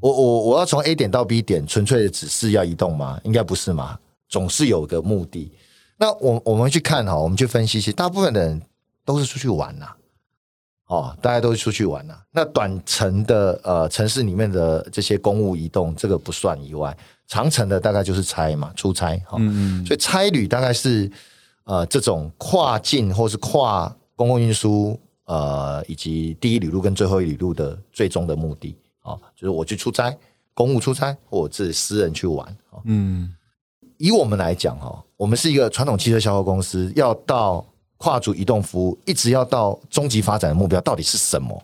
[0.00, 3.20] 我我我要从 A 点到 B 点，纯粹的只是要移动吗？
[3.22, 3.96] 应该不是嘛，
[4.28, 5.52] 总是有个目的。
[5.96, 8.60] 那我我们去看哈，我们去分析，其实大部分的人
[9.04, 9.86] 都是出去玩呐、
[10.88, 16.94] 哦，大家都是出去玩呐、那短程的呃城市里面的这些公务移动，这个不算以外，
[17.28, 19.36] 长程的大概就是差嘛，出差哈。
[19.38, 21.08] 嗯所以差旅大概是
[21.64, 30.16] 呃这种跨境或是跨公共运输呃以及第一旅路跟最后一旅路的最终的目的啊、哦就是我去出差，
[30.54, 32.46] 公务出差，或者私人去玩。
[32.70, 33.34] 哦嗯
[33.96, 37.64] 以我们来讲哈，我们是一个传统汽车销售公司，要到
[37.96, 41.62] 跨足移动服务，一直要到终极发展的目标到底是什么？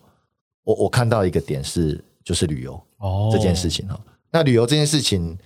[0.63, 2.81] 我我看到一个点是，就是旅游。
[2.99, 3.99] 哦这件事情哈。
[4.31, 5.37] 那旅游这件事情，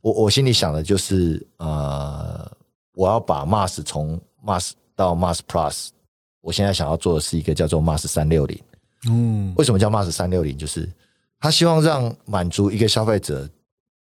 [0.00, 2.50] 我我心里想的就是，呃，
[2.98, 5.90] 我要把 Mars 从 Mars 到 Mars Plus，
[6.40, 8.60] 我现在想要做的是一个叫做 Mars 三六零。
[9.08, 10.58] 嗯为什么叫 Mars 三六零？
[10.58, 10.92] 就是
[11.38, 13.48] 他希望让满足一个消费者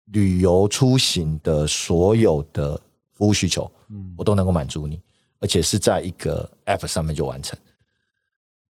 [0.06, 2.80] 旅游出行的所有的
[3.12, 4.98] 服务需求，嗯我都能够满足你，
[5.38, 7.58] 而且是在一个 App 上面就完成。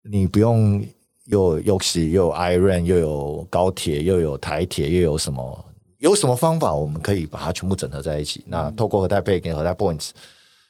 [0.03, 0.85] 你不用
[1.27, 5.65] 又有 Yoxi 又有 Iron 又有高铁又有台铁又有什么
[5.99, 8.45] 有什么方法，我们可以把它全部整合在一起。
[8.47, 10.11] 那透过和泰 Pay 跟和带 Points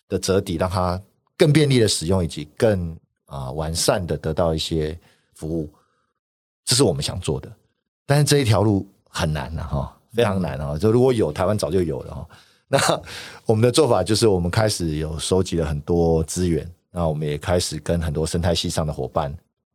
[0.09, 1.01] 的折抵，让它
[1.37, 4.99] 更便利的使用，以及更啊、完善的得到一些
[5.35, 5.71] 服务，
[6.65, 7.53] 这是我们想做的。
[8.07, 10.79] 但是这一条路很难的、哈，非常难啊！
[10.79, 12.29] 就如果有台湾早就有了哈。
[12.67, 12.79] 那
[13.45, 19.35] 我们的做法就是，我们开始有收集了很多资源，那我们也开始跟很多生态系上的伙伴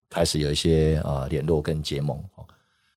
[0.10, 2.46] 开始有一些呃联络跟结盟哦。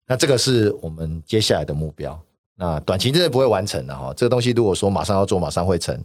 [0.06, 2.18] 那这个是我们接下来的目标。
[2.58, 6.02] 那短期真的不会完成的哈，这个东西如果说马上要做，马上会成，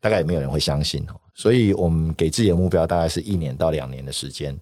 [0.00, 1.18] 大概也没有人会相信哦。
[1.34, 4.54] 所以我们给自己的目标大概是一年到两年的时间，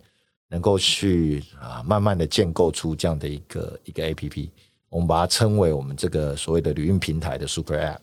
[0.49, 4.51] 能够去啊慢慢的建构出这样的一个一个 A P P，
[4.89, 7.99] 我们把它称为我们这个所谓的旅运平台的 Super App，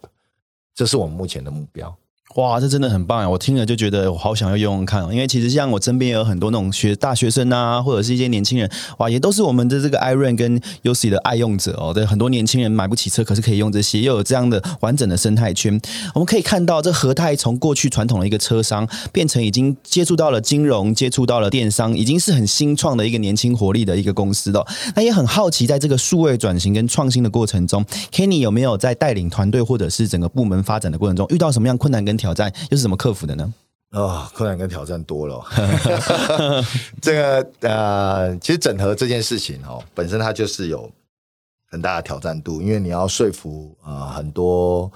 [0.75, 1.95] 这是我们目前的目标。
[2.35, 3.29] 哇，这真的很棒呀！
[3.29, 8.67] 我听了就觉得我好想要用用看哦，因为其实像我身边也有很多那种学大学生啊，或者是一些年轻人，
[8.97, 11.93] 哇，也都是我们的这个 Iron 跟 UC 的爱用者哦。
[11.93, 15.79] 对，很多年轻人买不起车，可是可以用这些，又有这样的完整的生态圈。
[16.15, 24.65] 我们可以看到，这和泰从过去传统的一个车商，变成已经接触到了金融，接触到了电商，已经是很新创的一个年轻活力的一个公司了。
[24.95, 33.53] 那也很好奇，在这个数位转型跟创新的过程中，Kenny 有没有在带领团队或者是整个部门发展的过程中，遇到什么样困难跟挑战，又是怎么克服的呢？
[33.91, 35.43] 啊、困难跟挑战多了哦、
[37.01, 40.89] 这个呃，其实整合这件事情哦，本身它就是有
[41.69, 44.89] 很大的挑战度，因为你要说服啊、呃很多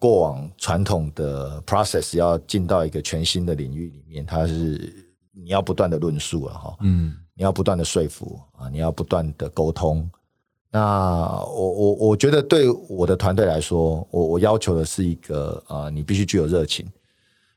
[0.00, 4.92] 过往传统的 process 要进到一个全新的领域里面，它是
[5.32, 10.10] 你要不断的论述了哈，嗯你要不断的说服啊，你要不断的沟通。
[10.74, 10.80] 那
[11.54, 16.84] 我我我觉得对我的团队来说，我我要求的是一个啊、呃你必须具有热情。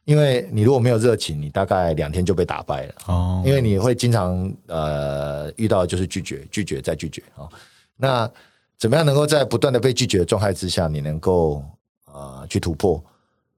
[0.06, 2.94] 因为你如果没有热情，你大概两天就被打败了。
[3.08, 7.50] 哦，因为你会经常呃遇到就是拒绝、拒绝再拒绝啊、
[7.96, 8.30] 那
[8.78, 11.64] 怎么样能够在不断的被拒绝的状态之下，你能够
[12.06, 13.04] 呃去突破，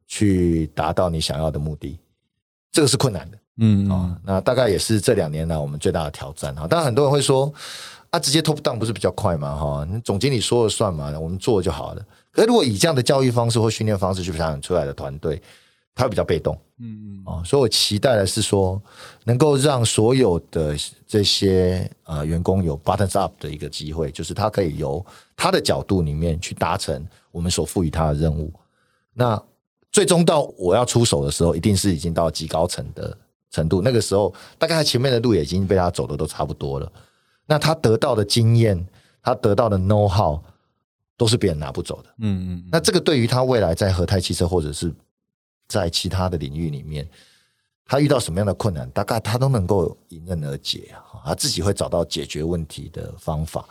[0.08, 2.00] 去达到你想要的目的？
[2.72, 6.66] 这个是困难的嗯啊、那大概也是这两年来我们最大的挑战啊。
[6.66, 7.54] 当然很多人会说
[8.10, 9.56] 啊，直接 top down 不是比较快嘛？
[9.56, 12.06] 哈，你总经理说了算嘛，我们做就好了。
[12.32, 15.42] 可是如果以这样的教育方式或训练方式去培养出来的团队，
[15.94, 16.58] 他会比较被动。
[16.80, 18.82] 嗯哦，所以我期待的是说，
[19.26, 28.52] 能够让所有的这些呃员工有 buttons up 的一个机会，就是他可以由他的角度里面去达成我们所赋予他的任务。
[29.14, 29.42] 那
[29.92, 33.16] 最终到我要出手的时候，一定是已经到极高层的
[33.52, 33.82] 程度。
[33.82, 36.92] 那个时候，大概他前面的路也已经被他走的都差不多了。
[37.50, 38.88] 那他得到的经验，
[39.24, 40.40] 他得到的 know how，
[41.18, 42.10] 都是别人拿不走的。
[42.20, 44.94] 嗯嗯那这个对于他未来在和泰汽车或者是
[45.68, 47.10] 在其他的领域里面，
[47.86, 53.66] 他遇到什么样的困难，大概他都能够迎刃而解啊，他自己会找到解决问题的方法，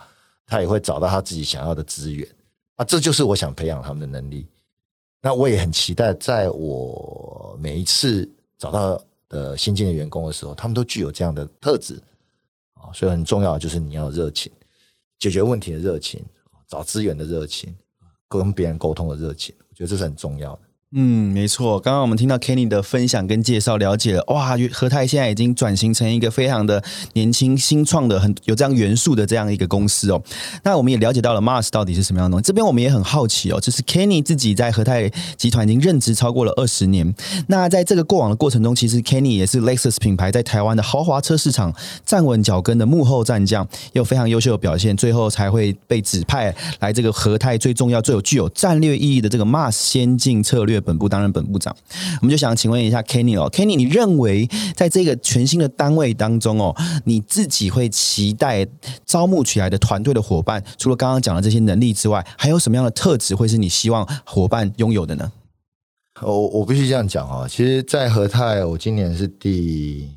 [0.45, 2.27] 他也会找到他自己想要的资源
[2.75, 4.45] 啊，这就是我想培养他们的能力。
[5.21, 12.08] 那我也很期待，在我每一次找到的新进的员工的时候，他们都具有这样的特质啊，
[12.93, 14.51] 所以很重要的就是你要热情，
[15.17, 16.23] 解决问题的热情，
[16.67, 17.75] 找资源的热情，
[18.27, 20.61] 跟别人沟通的热情，我觉得这是很重要的。
[20.91, 21.79] 嗯，没错。
[21.79, 30.19] 刚刚我们听到 Kenny 的分享跟介绍，了解了哇，和泰现在已经转型成一个非常的年轻、新创的、很有这样元素的这样一个公司哦。
[30.63, 32.43] 那我们也了解到了 Mars 到底是什么样的东西。
[32.43, 37.13] 这边我们也很好奇哦，就是 Kenny 自己在和泰集团已经任职超过了二十年。
[37.45, 41.71] 那在这个过往的过程中，其实 Kenny 也是 Lexus 品牌在台湾的豪华车市场
[42.03, 51.75] 站稳脚跟的幕后战将，有非常优秀的表现，最后才会被指派来这个和泰最重要、最有具有战略意义的这个 Mars 先进策略本部担任本部长。
[52.21, 58.67] 我们就想请问一下 Kenny 哦，Kenny，你认为在这个全新的单位当中哦，你自己会期待
[59.05, 65.31] 招募起来的团队的伙伴，除了刚刚讲的这些能力之外，还有什么样的特质会是你希望伙伴拥有的呢？
[66.21, 70.09] 我我必须这样讲啊，其实，在和泰，我今年是第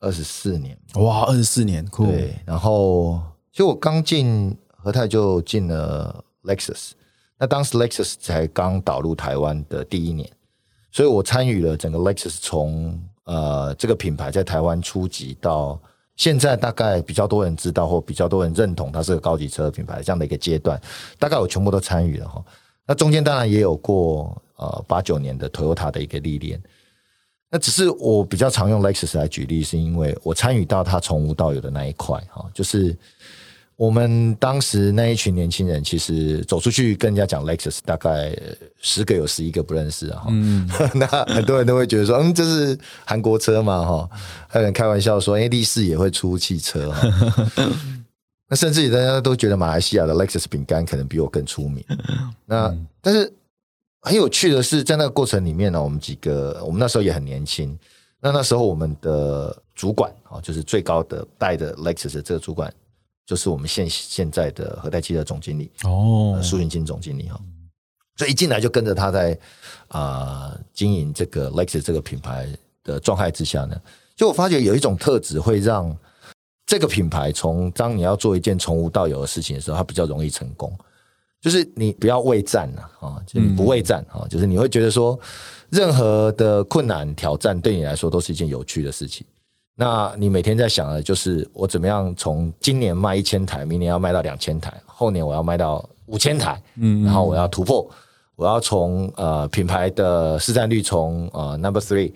[0.00, 3.20] 二十四年，哇，二十四年，酷，对，然后
[3.52, 6.92] 其实我刚进和泰就进了 Lexus，
[7.44, 10.26] 那当时 Lexus 才刚导入台湾的第一年，
[10.90, 15.78] 所以我参与了整个 Lexus 从呃这个品牌在台湾初级到
[16.16, 20.80] 现在大概比较多人知道或比较多人认同它是个高级车品牌这样的一个阶段，
[21.18, 22.42] 大概我全部都参与了哈。
[22.86, 26.58] 那中间当然也有过呃八九年的 Toyota 的一个历练。
[27.50, 32.96] 那只是我比较常用 Lexus 来举例，是因为我参与到它从无到有的那一块哈，就是
[33.76, 38.36] 我们当时那一群年轻人，其实走出去跟人家讲 Lexus，大概
[38.80, 40.24] 十个有十一个不认识啊。
[40.28, 44.08] 嗯， 那很多人都会觉得说，嗯，这是韩国车嘛哈，
[44.46, 47.08] 还有人开玩笑说，哎，力士也会出汽车哈。
[48.48, 51.84] 那甚至于大家都觉得马来西亚的 Lexus 饼干可能比我更出名。
[52.46, 53.32] 那但是
[54.02, 57.76] 很有趣的是，在那个过程里面呢，我们几个，我们那时候也很年轻。
[58.20, 62.72] 那那时候我们的主管啊，就是最高的带的 Lexus 的这个主管，
[63.26, 67.40] 就是我们现现在的和泰汽车总经理哦呃苏云金总经理哈。
[68.16, 69.38] 所以一进来就跟着他在
[69.88, 72.48] 啊、经营这个 Lexus 这个品牌
[72.82, 73.80] 的状态之下呢，
[74.14, 75.96] 就我发觉有一种特质会让
[76.66, 80.72] 这个品牌从当你要做一件从无到有的事情的时候，它比较容易成功。
[81.40, 85.18] 就是你不要畏战呐啊，就是你不畏战啊，就是你会觉得说，
[85.68, 89.26] 任何的困难挑战对你来说都是一件有趣的事情。
[89.76, 97.90] 那你每天在想的就是我怎么样从今年卖一千台，明年要卖到两千台，后年我要卖到五千台，嗯，然后我要突破，
[98.36, 102.12] 我要从呃品牌的市占率从呃 number three、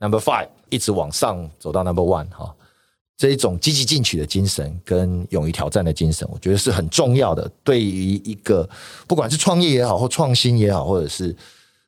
[0.00, 2.52] number five 一直往上走到 number one 哈、
[3.16, 7.48] 这一种积极进取的精神跟勇于挑战的精神，我觉得是很重要的。
[7.62, 8.68] 对于一个
[9.06, 11.34] 不管是创业也好，或创新也好，或者是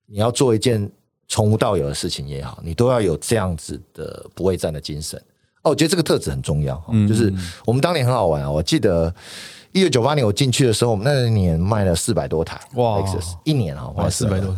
[0.06, 0.88] 你要做一件
[1.30, 5.16] 从无到有的事情也好，你都要有这样子的不畏战的精神。
[5.62, 6.82] 哦，我觉得这个特质很重要。
[6.88, 7.32] 嗯，就是
[7.64, 9.14] 我们当年很好玩啊，我记得
[9.70, 12.98] 一九九八年我进去的时候，我们那一年卖了四百多台哇
[13.44, 14.56] 一年啊，卖哇，了四百多，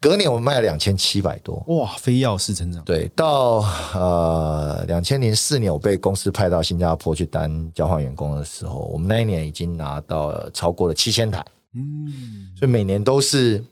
[0.00, 1.62] 隔年我们卖了两千七百多。
[1.68, 11.44] 哇，非要式成长，对，到呃两千零四年，我被公司派到新加坡去当交换员工的时候，我们那一年已经拿到了超过了七千台，
[11.74, 13.62] 嗯，所以每年都是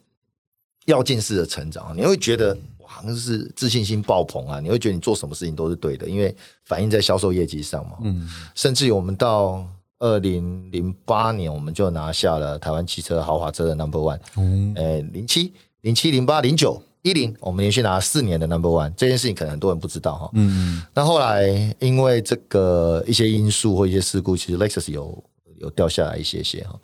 [0.88, 1.94] 要进式的成长。
[1.96, 4.60] 你会觉得哇，那是自信心爆棚啊！
[4.60, 7.98] 你会觉得你做什么事情都是对的，因为反映在销售业绩上嘛。
[8.02, 9.64] 嗯，甚至于我们到
[9.98, 14.20] 二零零八年，我们就拿下了台湾汽车豪华车的 Number One。
[14.36, 20.30] 嗯，诶，零七、零七、零八、零九一零，我们连续拿了四年的 Number One，这件事情可能很多人不知道哈。
[20.32, 25.22] 嗯，那后来因为这个一些因素或一些事故，其实 Lexus 有
[25.56, 26.78] 有掉下来一些些哈。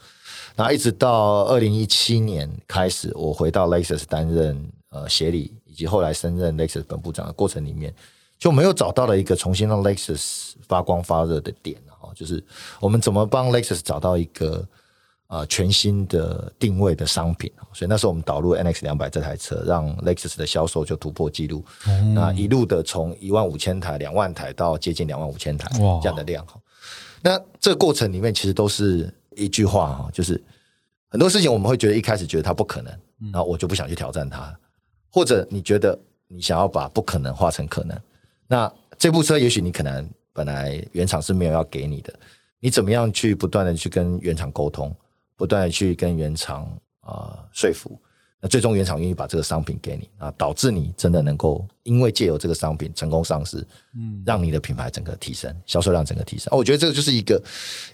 [0.55, 7.95] 然后一直到二零一七年开始，我回到 Lexus 担任呃协理，以及后来升任 Lexus 本部长的过程里面，
[8.38, 12.43] 就没有找到了一个重新让 Lexus 发光发热的点哈，就是
[12.81, 14.67] 我们怎么帮 Lexus 找到一个。
[15.27, 21.64] 呃，全新的定位的商品，所以那时候我们导入 NX 两百这台车，让 Lexus 的销售就突破纪录。
[22.14, 25.67] 那一路的从一万五千台、两万台到接近两万五千台
[26.03, 26.61] 这样的量哈。
[27.23, 30.42] 那这个过程里面其实都是一句话哈，就是
[31.09, 32.92] 很多事情我们会觉得一开始觉得它不可能，
[33.33, 34.59] 然后我就不想去挑战它，
[35.11, 37.99] 或者你觉得你想要把不可能化成可能。
[38.47, 42.12] 那这部车也许你可能本来原厂是没有要给你的，
[42.61, 44.94] 你怎么样去不断的去跟原厂沟通？
[45.37, 46.64] 不断的去跟原厂
[47.01, 48.01] 啊说服，
[48.45, 56.55] 那最终原厂愿意把这个商品给你啊，导致你真的能够因为借由这个商品成功上市，嗯，让你的品牌整个提升，销售量整个提升。
[56.55, 57.43] 我觉得这个就是一个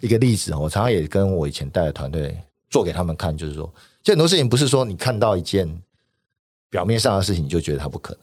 [0.01, 0.53] 一个例子。
[0.57, 2.37] 我常常也跟我以前带的团队
[2.69, 5.73] 做给他们看，就是说，这很多事情不是说你看到一件
[6.69, 8.23] 表面上的事情你就觉得它不可能，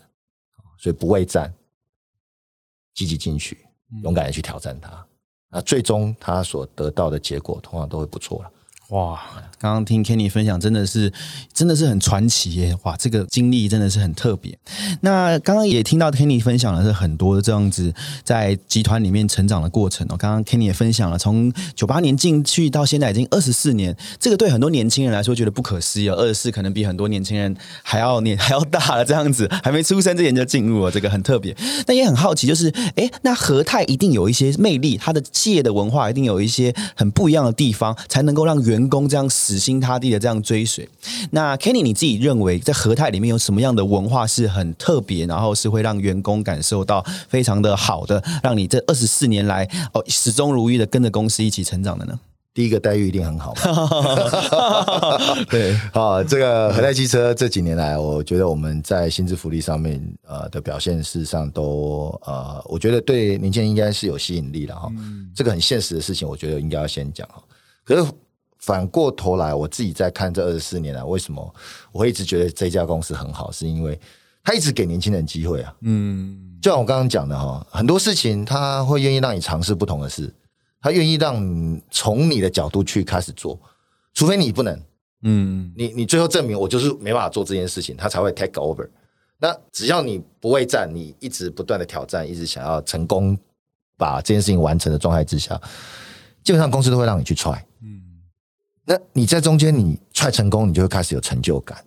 [0.77, 1.53] 所以不畏战，
[2.93, 3.57] 积极进取，
[4.03, 5.07] 勇敢的去挑战它，
[5.49, 8.51] 那最终他所得到的结果通常都会不错了。
[8.89, 9.19] 哇，
[9.59, 11.11] 刚刚听 Kenny 分享，真的是
[11.53, 12.73] 真的是很传奇耶！
[12.83, 14.57] 哇，这个经历真的是很特别。
[15.01, 20.15] 那刚刚也听到 Kenny 分享了是很多这样子在集团里面成长的过程哦。
[20.17, 26.07] 刚刚 Kenny 也分享了，从九八年进去到现在已经二十四年，这个对很多年轻人来说觉得不可思议。
[26.07, 31.53] 二十四可能比很多年轻人还要年 还要大了，这样子还没出生之前就进入了，这个很特别。
[31.87, 40.87] 那也很好奇，就是哎，那和泰一定有一些魅力，它的企业的文化一定有一些很不一样的地方，才能够让员员工这样死心塌地的这样追随，
[41.31, 52.19] 那 Kenny 你自己认为在和泰里面有什么样的文化是很特别，然后是会让员工感受到非常的好的，让你这二十四年来哦始终如一的跟着公司一起成长的呢？
[52.53, 53.53] 第一个待遇一定很好，
[55.49, 64.87] 对，好，这个和泰汽车这几年来，我觉得我们在薪资福利上面呃的表现，事实上都呃，我觉得对年轻人应该是有吸引力的哈。
[65.35, 67.41] 这个很现实的事情，我觉得应该要先讲哈。
[67.83, 68.05] 可是。
[68.67, 71.55] 反过头来，我自己在看这二十四年来，为什么
[71.93, 73.49] 我会一直觉得这家公司很好？
[73.49, 73.97] 是因为
[74.43, 75.73] 他一直给年轻人机会啊。
[75.83, 80.35] 嗯，就像我刚刚讲的哈，很多事情他会愿意让你尝试不同的事，
[80.81, 83.57] 他愿意让你从你的角度去开始做，
[84.13, 84.77] 除非你不能。
[85.21, 88.85] 嗯，你你最后证明我就是没办法做这件事情，他才会 take over。
[89.39, 93.37] 那只要你不畏战，你一直不断的挑战，一直想要成功
[93.95, 95.57] 把这件事情完成的状态之下，
[96.43, 97.57] 基本上公司都会让你去 try。
[98.89, 101.77] 那你在中间你踹成功，你就会开始有成就感。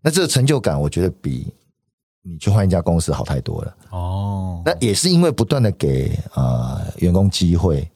[0.00, 1.52] 那这个成就感，我觉得比
[2.22, 3.76] 你去换一家公司好太多了。
[3.90, 7.86] 哦，那也是因为不断的给啊员工机会，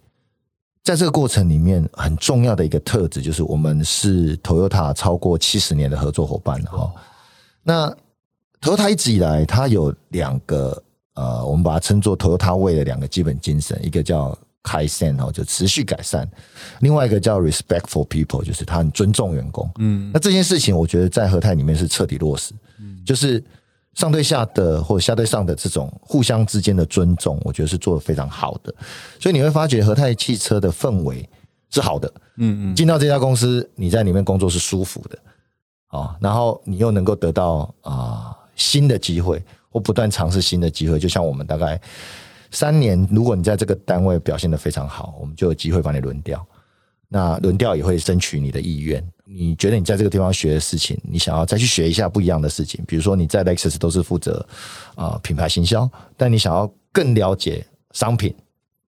[0.85, 6.92] 在这个过程里面，很重要的一个特质就是我们是 Toyota 超过七十年的合作伙伴了哈。
[7.62, 7.96] 那
[8.61, 10.83] Toyota 一直以来，它有两个
[11.14, 14.37] 呃，我们把它称作 Toyota 位的两个基本精神，一个叫。
[14.62, 16.29] 开善哦，就持续改善。
[16.81, 19.68] 另外一个叫 respect for people，就是他很尊重员工。
[19.79, 22.53] 嗯，那这件事情我觉得在和泰里面是彻底落实。
[22.79, 23.42] 嗯，就是
[23.94, 28.75] 上对下的或者下对上的这种互相之间的尊重，我觉得是做的非常好的。
[29.18, 31.27] 所以你会发觉和泰汽车的氛围
[31.70, 32.12] 是好的。
[32.37, 35.18] 嗯嗯，进到这家公司，你在里面工作是舒服的
[35.87, 41.81] 啊，然后你又能够得到啊新的机会或不断尝试新的机会，就像我们大概。
[42.51, 46.45] 三年，如果你在这个单位表现的非常好，我们就有机会把你轮调。
[47.13, 49.05] 那轮调也会争取你的意愿。
[49.25, 54.47] 你觉得你在这个地方学的事情，你想要再去学一下不一样的事情，比如说你在 Lexus 都是负责
[54.95, 58.33] 啊品牌行销，但你想要更了解商品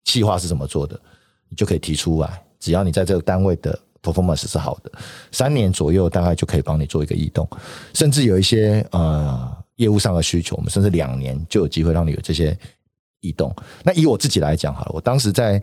[0.03, 0.99] 计划是怎么做的，
[1.47, 2.41] 你就可以提出来。
[2.59, 4.91] 只要你在这个单位的 performance 是好的，
[5.31, 7.47] 三年左右大概就可以帮你做一个移动，
[7.93, 12.57] 甚至有一些呃业务上的需求，我们甚至两年就有机会让你有这些。
[13.21, 13.53] 移动。
[13.83, 15.61] 那以我自己来讲好了，我当时在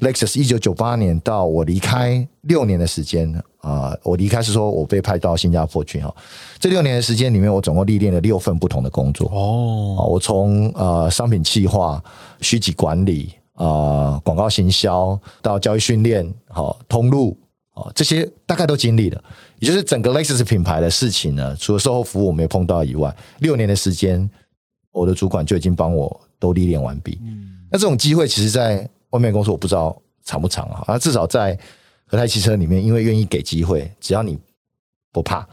[0.00, 6.14] Lexus 一九九八年到我离开六年的时间啊，我离开是说我被派到新加坡去哈。
[6.58, 10.06] 这六年的时间里面，我总共历练了六份不同的工作哦。
[10.08, 12.02] 我从呃商品企划、
[12.40, 17.36] 虚级管理啊、广告行销到教育训练、好通路
[17.74, 19.22] 啊这些大概都经历了。
[19.60, 24.28] 也就是整个 Lexus 品牌的事情呢，除了售后服务我没碰到以外，六年的时间，
[24.90, 26.20] 我的主管就已经帮我。
[26.42, 30.82] 都历练完毕，嗯那这种机会其实，在外面公司我不知道长不长啊。
[30.88, 31.56] 啊，至少在
[32.04, 34.36] 和泰汽车里面，因为愿意给机会，只要你
[35.12, 35.46] 不怕，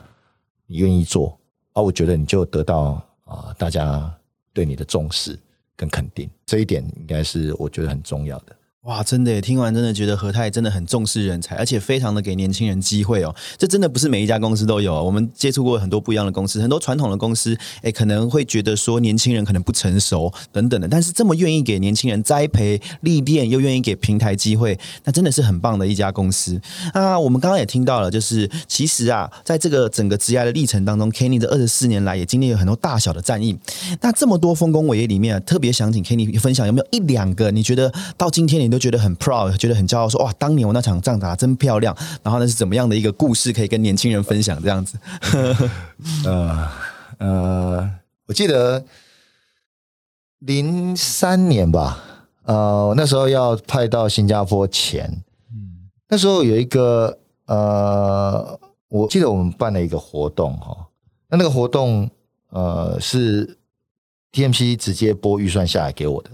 [0.65, 1.39] 你愿意做
[1.73, 4.11] 啊，我觉得你就得到啊大家
[4.51, 5.37] 对你的重视
[5.75, 8.55] 跟肯定，这一点应该是我觉得很重要的。
[8.83, 9.41] 哇，真的！
[9.41, 13.35] 听完真的觉得和泰真的很重视人才，而且非常的给年轻人机会哦。
[13.57, 15.03] 这真的不是每一家公司都有。
[15.03, 20.87] 我们接触过很多不一样的公司，很多传统的公司，哎，可能会觉得说年轻人可能不成熟等等的。
[20.87, 26.59] 但是这么愿意给年轻人栽培历练，又愿意给平台机会，那真的是很棒的一家公司。
[26.93, 33.59] 那我们刚刚也听到了，就是其实啊，在这个整个职业的历程当中，Kenny 这二十四年来也经历了很多大小的战役。
[33.99, 44.99] 那这么多丰功伟业里面，特别想请 Kenny 分享，有没有一两个你觉得到今天你你都觉得很 proud，觉得很骄傲，说哇，当年我那场仗打真漂亮，然后那是怎么样的一个故事，可以跟年轻人分享这样子。
[46.23, 46.69] 呃
[47.17, 47.89] 呃，
[48.27, 48.85] 我记得
[50.37, 51.97] 零三年吧，
[52.43, 57.17] 呃，那时候要派到新加坡前，嗯，那时候有一个
[57.47, 58.59] 呃，
[58.89, 60.77] 我记得我们办了一个活动哈，
[61.27, 62.07] 那那个活动
[62.49, 63.57] 呃是
[64.31, 66.29] TMC 直接拨预算下来给我的。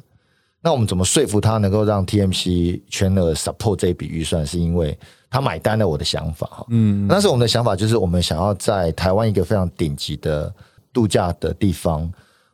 [0.65, 4.43] 那我们怎么说服他能够让 TMC 全额 support 这笔预算？
[4.43, 4.97] 是因为
[5.29, 6.65] 他买单了我的想法哈。
[6.69, 10.51] 嗯，那时候我们的想法就是我们想要在台湾一个非常顶级的
[10.91, 12.11] 度假的地方，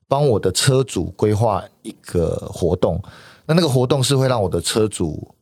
[0.10, 3.02] 帮我的车主规划一个活动。
[3.46, 5.34] 那那个活动是会让我的车主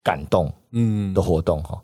[0.00, 1.76] 感动，嗯的活动哈。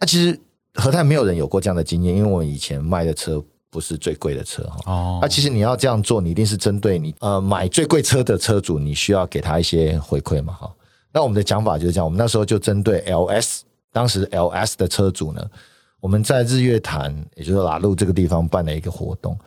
[0.00, 0.36] 那其实
[0.74, 3.40] 和泰没有人有过这样的经验，因为我们以前卖的车。
[3.70, 10.72] 不是最贵的车哈，哦，那其实你要这样做，你一定是针对你呃买最贵车的车主，你需要给他一些回馈嘛哈。
[11.12, 13.60] 那我们的讲法就是这样，我们那时候就针对 LS，
[13.92, 15.44] 当时 LS 的车主呢，
[16.00, 19.38] 我们在日月潭，也就是拉路这个地方办了一个活动。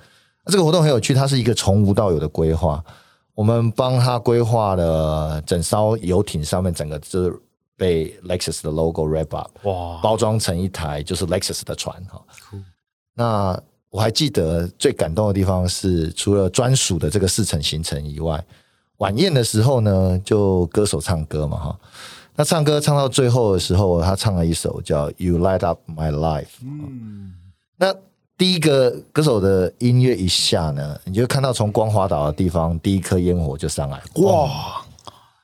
[0.45, 2.83] 那这个活动很有趣，它是一个从无到有的规划，
[3.33, 7.39] 我们帮他规划了整艘游艇上面整个就是
[7.75, 12.21] 被 Lexus 的 logo wrap up，哇，包装成一台就是 Lexus 的船哈。
[13.15, 13.61] 那
[13.93, 18.43] 我还记得最感动的地方是，除了专属的这个四层行程以外，
[18.97, 21.79] 晚宴的时候呢，就歌手唱歌嘛，哈。
[22.35, 26.41] 那唱歌唱到最后的时候，他唱了一首叫《You Light Up My Life》。
[26.63, 27.35] 嗯。
[27.77, 27.93] 那
[28.35, 34.83] 第一个歌手的音乐一下呢，你就看到从光华岛的地方第一颗烟火就上来，哇！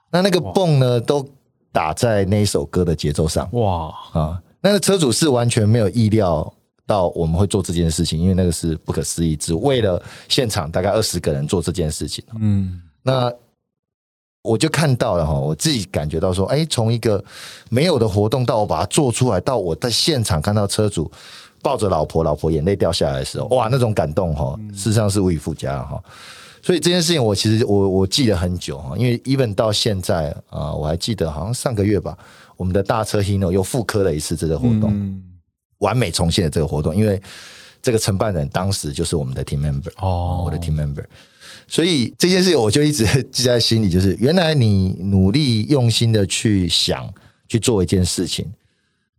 [0.09, 1.23] 那那个泵呢，都
[1.71, 3.93] 打在那一首歌的节奏上，哇！
[4.13, 6.51] 啊，那个车主是完全没有意料。
[6.89, 12.23] 到我们会做这件事情，因为那个是不可思议，只为了现场大概二十个人做这件事情。
[12.39, 13.31] 嗯，那
[14.41, 17.23] 我就看到了哈，我自己感觉到说，哎，从一个
[17.69, 21.11] 没有的活动到我把它做出来，到我在现场看到车主
[21.61, 26.03] 抱着老婆，老婆眼泪掉下来的时候，哇，那种感动哈，事实上是无以复加哈。
[26.63, 32.17] 所以这件事情我其实我我记得很久哈，因为 even 到现在啊，我还记得好像上个月吧，
[32.57, 35.21] 我们的大车 Hino 又复刻了一次这个活动。
[35.79, 37.21] 完美重现的这个活动，因为
[37.81, 41.03] 这个承办人当时就是我们的 team member 哦，我的 team member，
[41.67, 47.11] 所以这件事情我就一直记在心里，就是原来你努力用心的去想
[47.47, 48.45] 去做一件事情，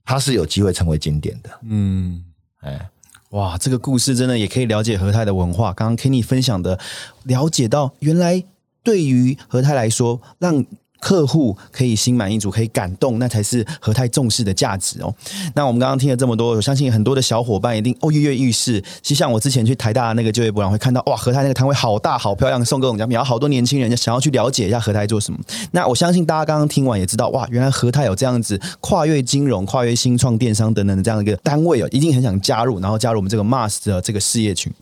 [0.04, 1.50] 它是有机会成为经典的。
[1.62, 2.22] 嗯，
[2.60, 2.90] 哎，
[3.30, 5.72] 哇，这个故事真的也可以了解和泰的文化。
[5.72, 6.78] 刚刚 Kenny 分享的，
[7.24, 8.44] 了解到原来
[8.82, 10.64] 对于和泰来说，让
[11.00, 15.12] 客户可以心满意足，可以感动，那才是和泰重视的价值哦。
[15.54, 18.80] 那我们刚刚听了这么多，我相信很多的小伙伴一定哦跃跃欲试。
[19.02, 25.38] 其实像我之前去台大那个就业博览会，看到哇，和泰那个摊位好大好漂亮，送各种奖品，然后好多年轻人就想要去了解一下和泰做什么。
[25.72, 34.72] 那我相信大家刚刚听完也知道，哇，原来和泰有这样子跨越金融、跨越新创电商等等的这样一个单位哦，一定很想加入，然后加入我们这个 MAS 的这个事业群。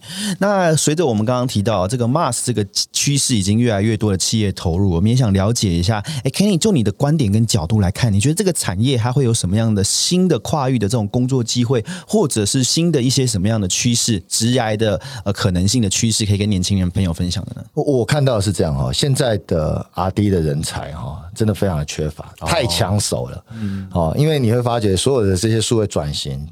[0.41, 6.03] 那随着我们刚刚提到这个 MAS 这个趋势，已经越来越多的企业投入，我们也想了解一下。
[6.25, 17.67] 哎，Kenny，就你的观点跟角度来看，你觉得这个产业它会有什么样的新的跨域的这种工作机会，或者是新的一些什么样的趋势、直癌的呃可能性的趋势，可以跟年轻人朋友分享的呢？
[17.75, 23.45] 我我看到的是这样哈，现在的 R D 的人才哈，真的非常的缺乏，太抢手了。
[23.53, 26.49] 嗯，哦，因为你会发觉所有的这些数位转型，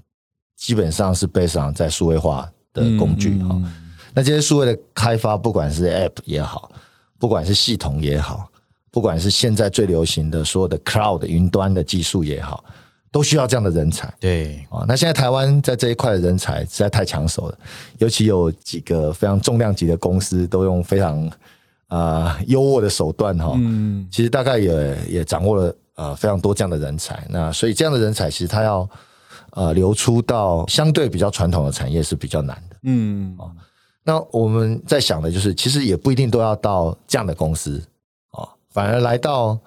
[0.56, 3.60] 基本上是背上在数位化的工具哈。
[4.14, 6.70] 那这些数位的开发，不管是 App 也好，
[7.18, 8.48] 不管是系统也好。
[8.96, 12.64] 不管是现在最流行的所有的 cloud 云端的技术也好，
[13.12, 14.10] 都需要这样的人才。
[14.18, 17.58] 对啊，那现在台湾在这一块的人才实在太抢手了，
[17.98, 21.30] 尤其有几个非常重量级的公司都用非常
[21.88, 23.52] 啊优渥的手段哈。
[23.56, 27.22] 嗯，其实大概也也掌握了呃非常多这样的人才。
[27.28, 28.88] 那所以这样的人才其实他要
[29.50, 32.76] 呃流出到相对比较传统的产业是比较难的。
[32.84, 33.52] 嗯啊，
[34.04, 37.82] 那我们在想的就是，其实也不一定都要到这样的公司。
[38.76, 39.58] 反而来到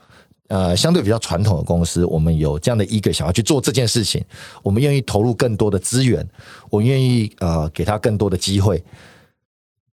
[0.50, 4.24] 呃相对比较传统的公司，我们有这样的一个想要去做这件事情，
[4.62, 6.24] 我们愿意投入更多的资源，
[6.70, 8.84] 我愿意呃给他更多的机会，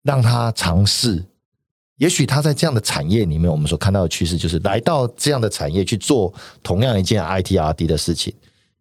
[0.04, 1.24] 让他尝试。
[1.96, 8.34] 也许他在这样的产业里面，我们所看到的趋势就是来到这样的产业去做同样一件 IT R D 的事情，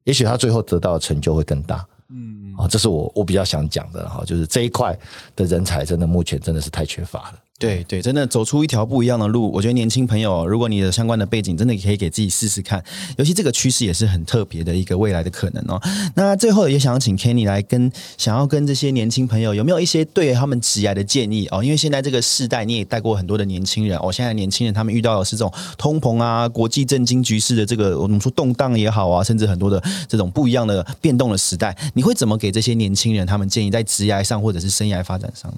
[0.03, 1.87] 也许他最后得到的成就会更大。
[2.09, 4.99] 嗯，啊，这是我我比较想讲的哈，就是这一块
[5.37, 7.39] 的人才真的目前真的是太缺乏了。
[7.57, 9.51] 对对，真的走出一条不一样的路。
[9.53, 12.83] 我觉得年轻朋友，如果你的相关的背景，真的可以给自己试试看。
[13.17, 15.81] 尤其这个趋势也是很特别的一个未来的可能哦。
[16.17, 21.63] 那最后也想要请 Kenny 来跟想要跟这些年轻朋友有没有一些对他们职业的建议哦？
[21.63, 24.11] 因为现在这个世代，你也带过很多的年轻人哦。
[24.11, 35.55] 现在年轻人他们遇到的是这种通膨啊、国际政经局势的这个我们说动荡也好啊，甚至很多的这种不一样的变动的时代，你会怎么给这些年轻人他们建议在职业上或者是生涯发展上？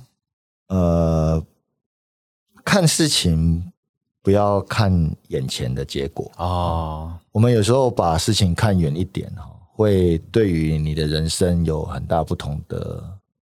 [0.69, 1.43] 呃。
[2.67, 3.73] 看事情
[4.23, 4.93] 不要看
[5.29, 7.17] 眼前的结果啊！
[7.31, 13.03] 我们有时候把事情看远一点哈，会对于你的人生有很大不同的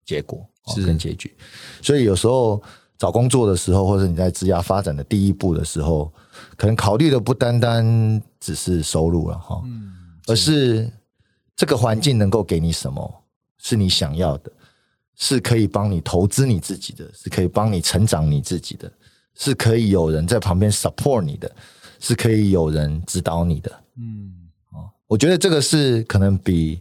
[0.06, 1.36] 结果是跟结局。
[1.82, 2.60] 所以有时候
[2.96, 6.10] 找工作的时候，或者你在职业发展的第一步的时候，
[6.56, 9.62] 可能考虑的不单单只是收入了哈，
[10.28, 10.90] 而是
[11.54, 13.22] 这个环境能够给你什么
[13.58, 14.50] 是你想要的，
[15.14, 18.90] 是可以帮你投资你自己的，是可以帮你成长你自己的。
[19.40, 21.50] 是可以有人在旁边 support 你的，
[21.98, 23.72] 是可以有人指导你的。
[23.96, 24.30] 嗯，
[24.70, 26.78] 哦，我觉得这个是可能比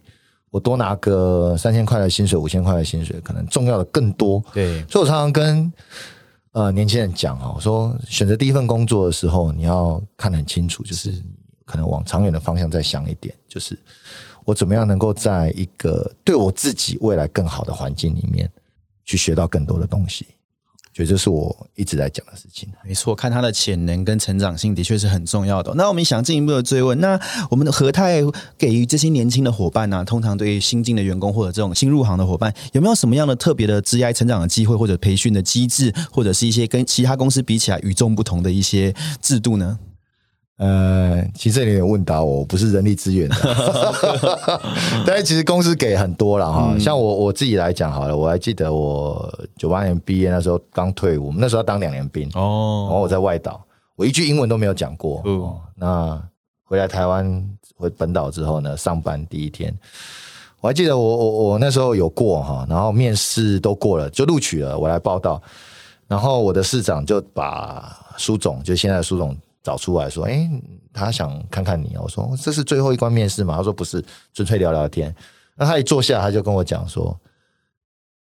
[0.52, 4.44] 我多拿个三千块的薪水、五千块的薪水，可能重要的更多。
[4.54, 5.72] 对，所以我常常跟
[6.52, 11.14] 呃年轻人讲啊，我说选择第一份工作的时候，你要看得很清楚，就是
[11.64, 13.80] 可能往长远的方向再想一点，就是
[14.44, 18.52] 我怎么样能够在一个对我自己未来更好的环境里面
[19.06, 20.28] 去学到更多的东西。
[20.94, 22.68] 觉得这是我一直在讲的事情。
[22.84, 25.74] 没错，看他的潜能跟成长性的确是很重要的。
[25.76, 27.20] 那我们想进一步的追问，那
[27.50, 28.22] 我们的和泰
[28.58, 39.80] 给予这些年轻的伙伴呢，通常对于新进的员工或者这种新入行的伙伴，有没有什么样的特别的职业成长的机会，或者培训的机制，或者是一些跟其他公司比起来与众不同的一些制度呢？
[40.60, 43.36] 呃，其实这里有问答我，不是人力资源的，
[45.08, 46.78] 但是其实公司给很多了哈。
[46.78, 55.22] 像我我自己来讲好了，我还记得我九八年毕业那时候刚退伍，我们那时候要当两年兵哦，然后我在外岛，我一句英文都没有讲过。
[55.24, 56.22] 哦，那
[56.66, 57.42] 回来台湾
[57.78, 59.74] 回本岛之后呢，上班第一天，
[60.60, 65.42] 我还记得我我我那时候有过哈，然后面试都过了，就录取了，我来报道，
[66.06, 69.34] 然后我的市长就把苏总，就现在的苏总。
[69.70, 70.50] 找出来说，哎，
[70.92, 71.96] 他想看看你。
[72.02, 73.56] 我说这是最后一关面试嘛？
[73.56, 74.04] 他说不是，
[74.34, 75.16] 纯粹聊聊天。
[75.56, 77.16] 那他一坐下，他就跟我讲说，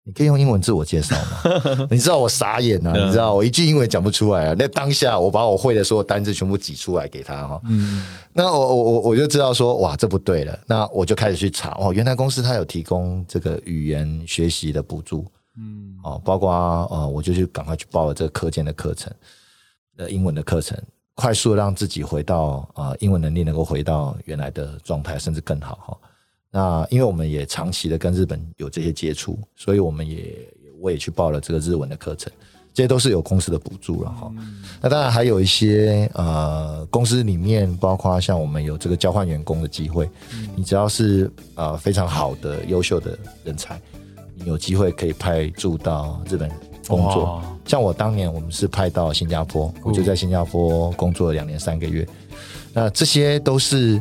[0.04, 1.88] 你可以用英文自我介绍吗？
[1.90, 2.92] 你知道我傻眼啊！
[2.92, 4.54] 你知道我一句英文讲不出来啊。
[4.58, 7.58] 那当下我把我会的所有单字全部挤出来给他哈。
[7.64, 10.58] 嗯，那我我我我就知道说，哇，这不对了。
[10.66, 15.24] 那我就开始去查哦，原来公司他有提供这个语言学习的补助。
[15.56, 16.50] 嗯，哦，包括
[16.90, 19.10] 呃，我就去赶快去报了这个课件的课程，
[19.96, 20.78] 呃，英文的课程。
[21.20, 25.98] 快速让自己回到啊，英文能力能够回到原来的状态，甚至更好哈。
[26.48, 30.48] 那因为我们也长期的跟日本有这些接触，所以我们也
[30.80, 32.32] 我也去报了这个日文的课程，
[32.72, 34.32] 这些都是有公司的补助了哈。
[34.80, 40.08] 那当然还有一些呃，公司里面包括像我们有这个交换员工的机会，
[40.54, 43.80] 你只要是呃非常好的优秀的人才，
[44.36, 46.48] 你有机会可以派驻到日本。
[46.88, 52.04] 工作像我当年，我们是派到新加坡，我就在新加坡工作了两年三个月。
[52.72, 54.00] 那这些都是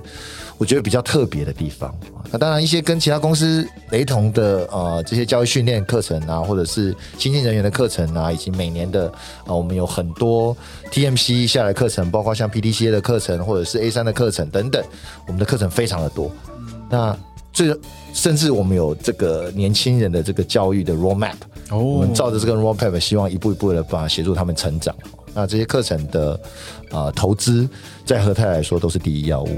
[0.58, 1.94] 我觉得比较特别的地方。
[2.30, 9.08] 那当然，一些跟其他公司雷同的呃这些教育训练课程啊，或者是新进人员的课程啊，以及每年的
[9.46, 10.56] 啊我们有很多
[10.92, 14.84] TMC 下来课程，包括像 PDCA 的课程，或者是 A 三的课程等等，
[15.26, 16.30] 我们的课程非常的多。
[16.90, 17.18] 那
[17.52, 17.78] 这
[18.14, 21.36] 甚至我们有这个年轻人的这个教育的 roadmap
[21.70, 21.80] 哦。
[21.80, 24.96] 我们照着这个 roadmap，希望一步一步的把协助他们成长。
[25.34, 26.40] 那这些课程的
[26.90, 27.68] 啊投资，
[28.06, 29.50] 在和泰来说都是第一要务。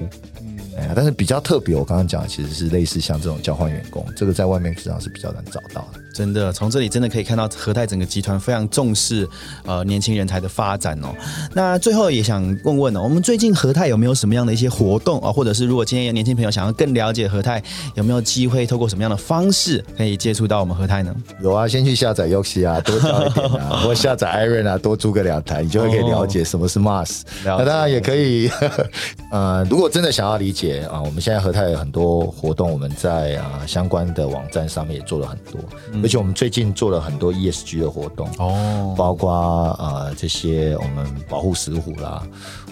[0.87, 5.99] 嗯，但是比较特别，我刚刚讲的其实是类似像这种交换员工，这个在外面市场是比较难找到的。
[6.13, 9.27] 真的，从这里真的可以看到和泰整个集团非常重视
[9.65, 11.15] 呃年轻人才的发展哦。
[11.53, 15.31] 那最后也想问问哦，我们最近和泰有没有什么样的一些活动啊？
[15.31, 17.63] 或者是如果今天有年轻朋友想要更了解和泰，
[17.95, 21.15] 有没有机会透过什么样的方式可以接触到我们和泰呢？
[21.41, 27.21] 有啊，先去下载 Yoxi 啊，多交一点啊， 或下载 Iron 啊，多租个两台，你就会可以了解什么是 Mars。
[27.45, 28.49] 那当然也可以，
[29.31, 35.59] 呃，如果真的想要理解啊，我们现在和泰有很多活动，我们在啊相关的网站上面也做了很多。
[36.01, 39.31] 而且我们最近做了很多 ESG 的活动哦，包括
[39.79, 42.25] 呃这些我们保护石虎啦，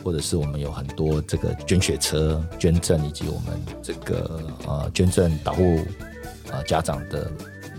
[0.03, 5.79] 或者是我们有很多这个捐血车捐赠，以及我们这个呃捐赠保护
[6.51, 7.29] 啊家长的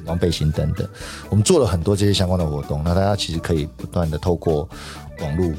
[0.05, 0.89] 装背心等等。
[1.31, 4.69] 我们做了很多这些相关的活动，那大家其实可以不断的透过
[5.21, 5.51] 网络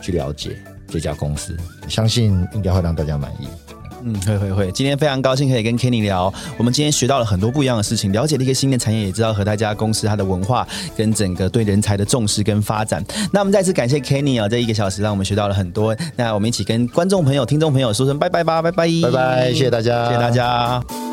[0.00, 0.56] 去了解
[0.88, 1.56] 这家公司，
[1.88, 3.48] 相信应该会让大家满意。
[4.04, 4.72] 嗯，会会会。
[4.72, 13.04] 今天非常高兴可以跟 Kenny 聊，我们今天学到了很多不一样的事情，了解了一个新的产业，也知道和大家公司它的文化跟整个对人才的重视跟发展。
[13.32, 15.96] 那我们再次感谢 Kenny 啊，这一个小时让我们学到了很多。
[16.16, 21.11] 那我们一起跟观众朋友、听众朋友说声拜拜吧，拜拜，拜拜，谢谢大家，谢谢大家。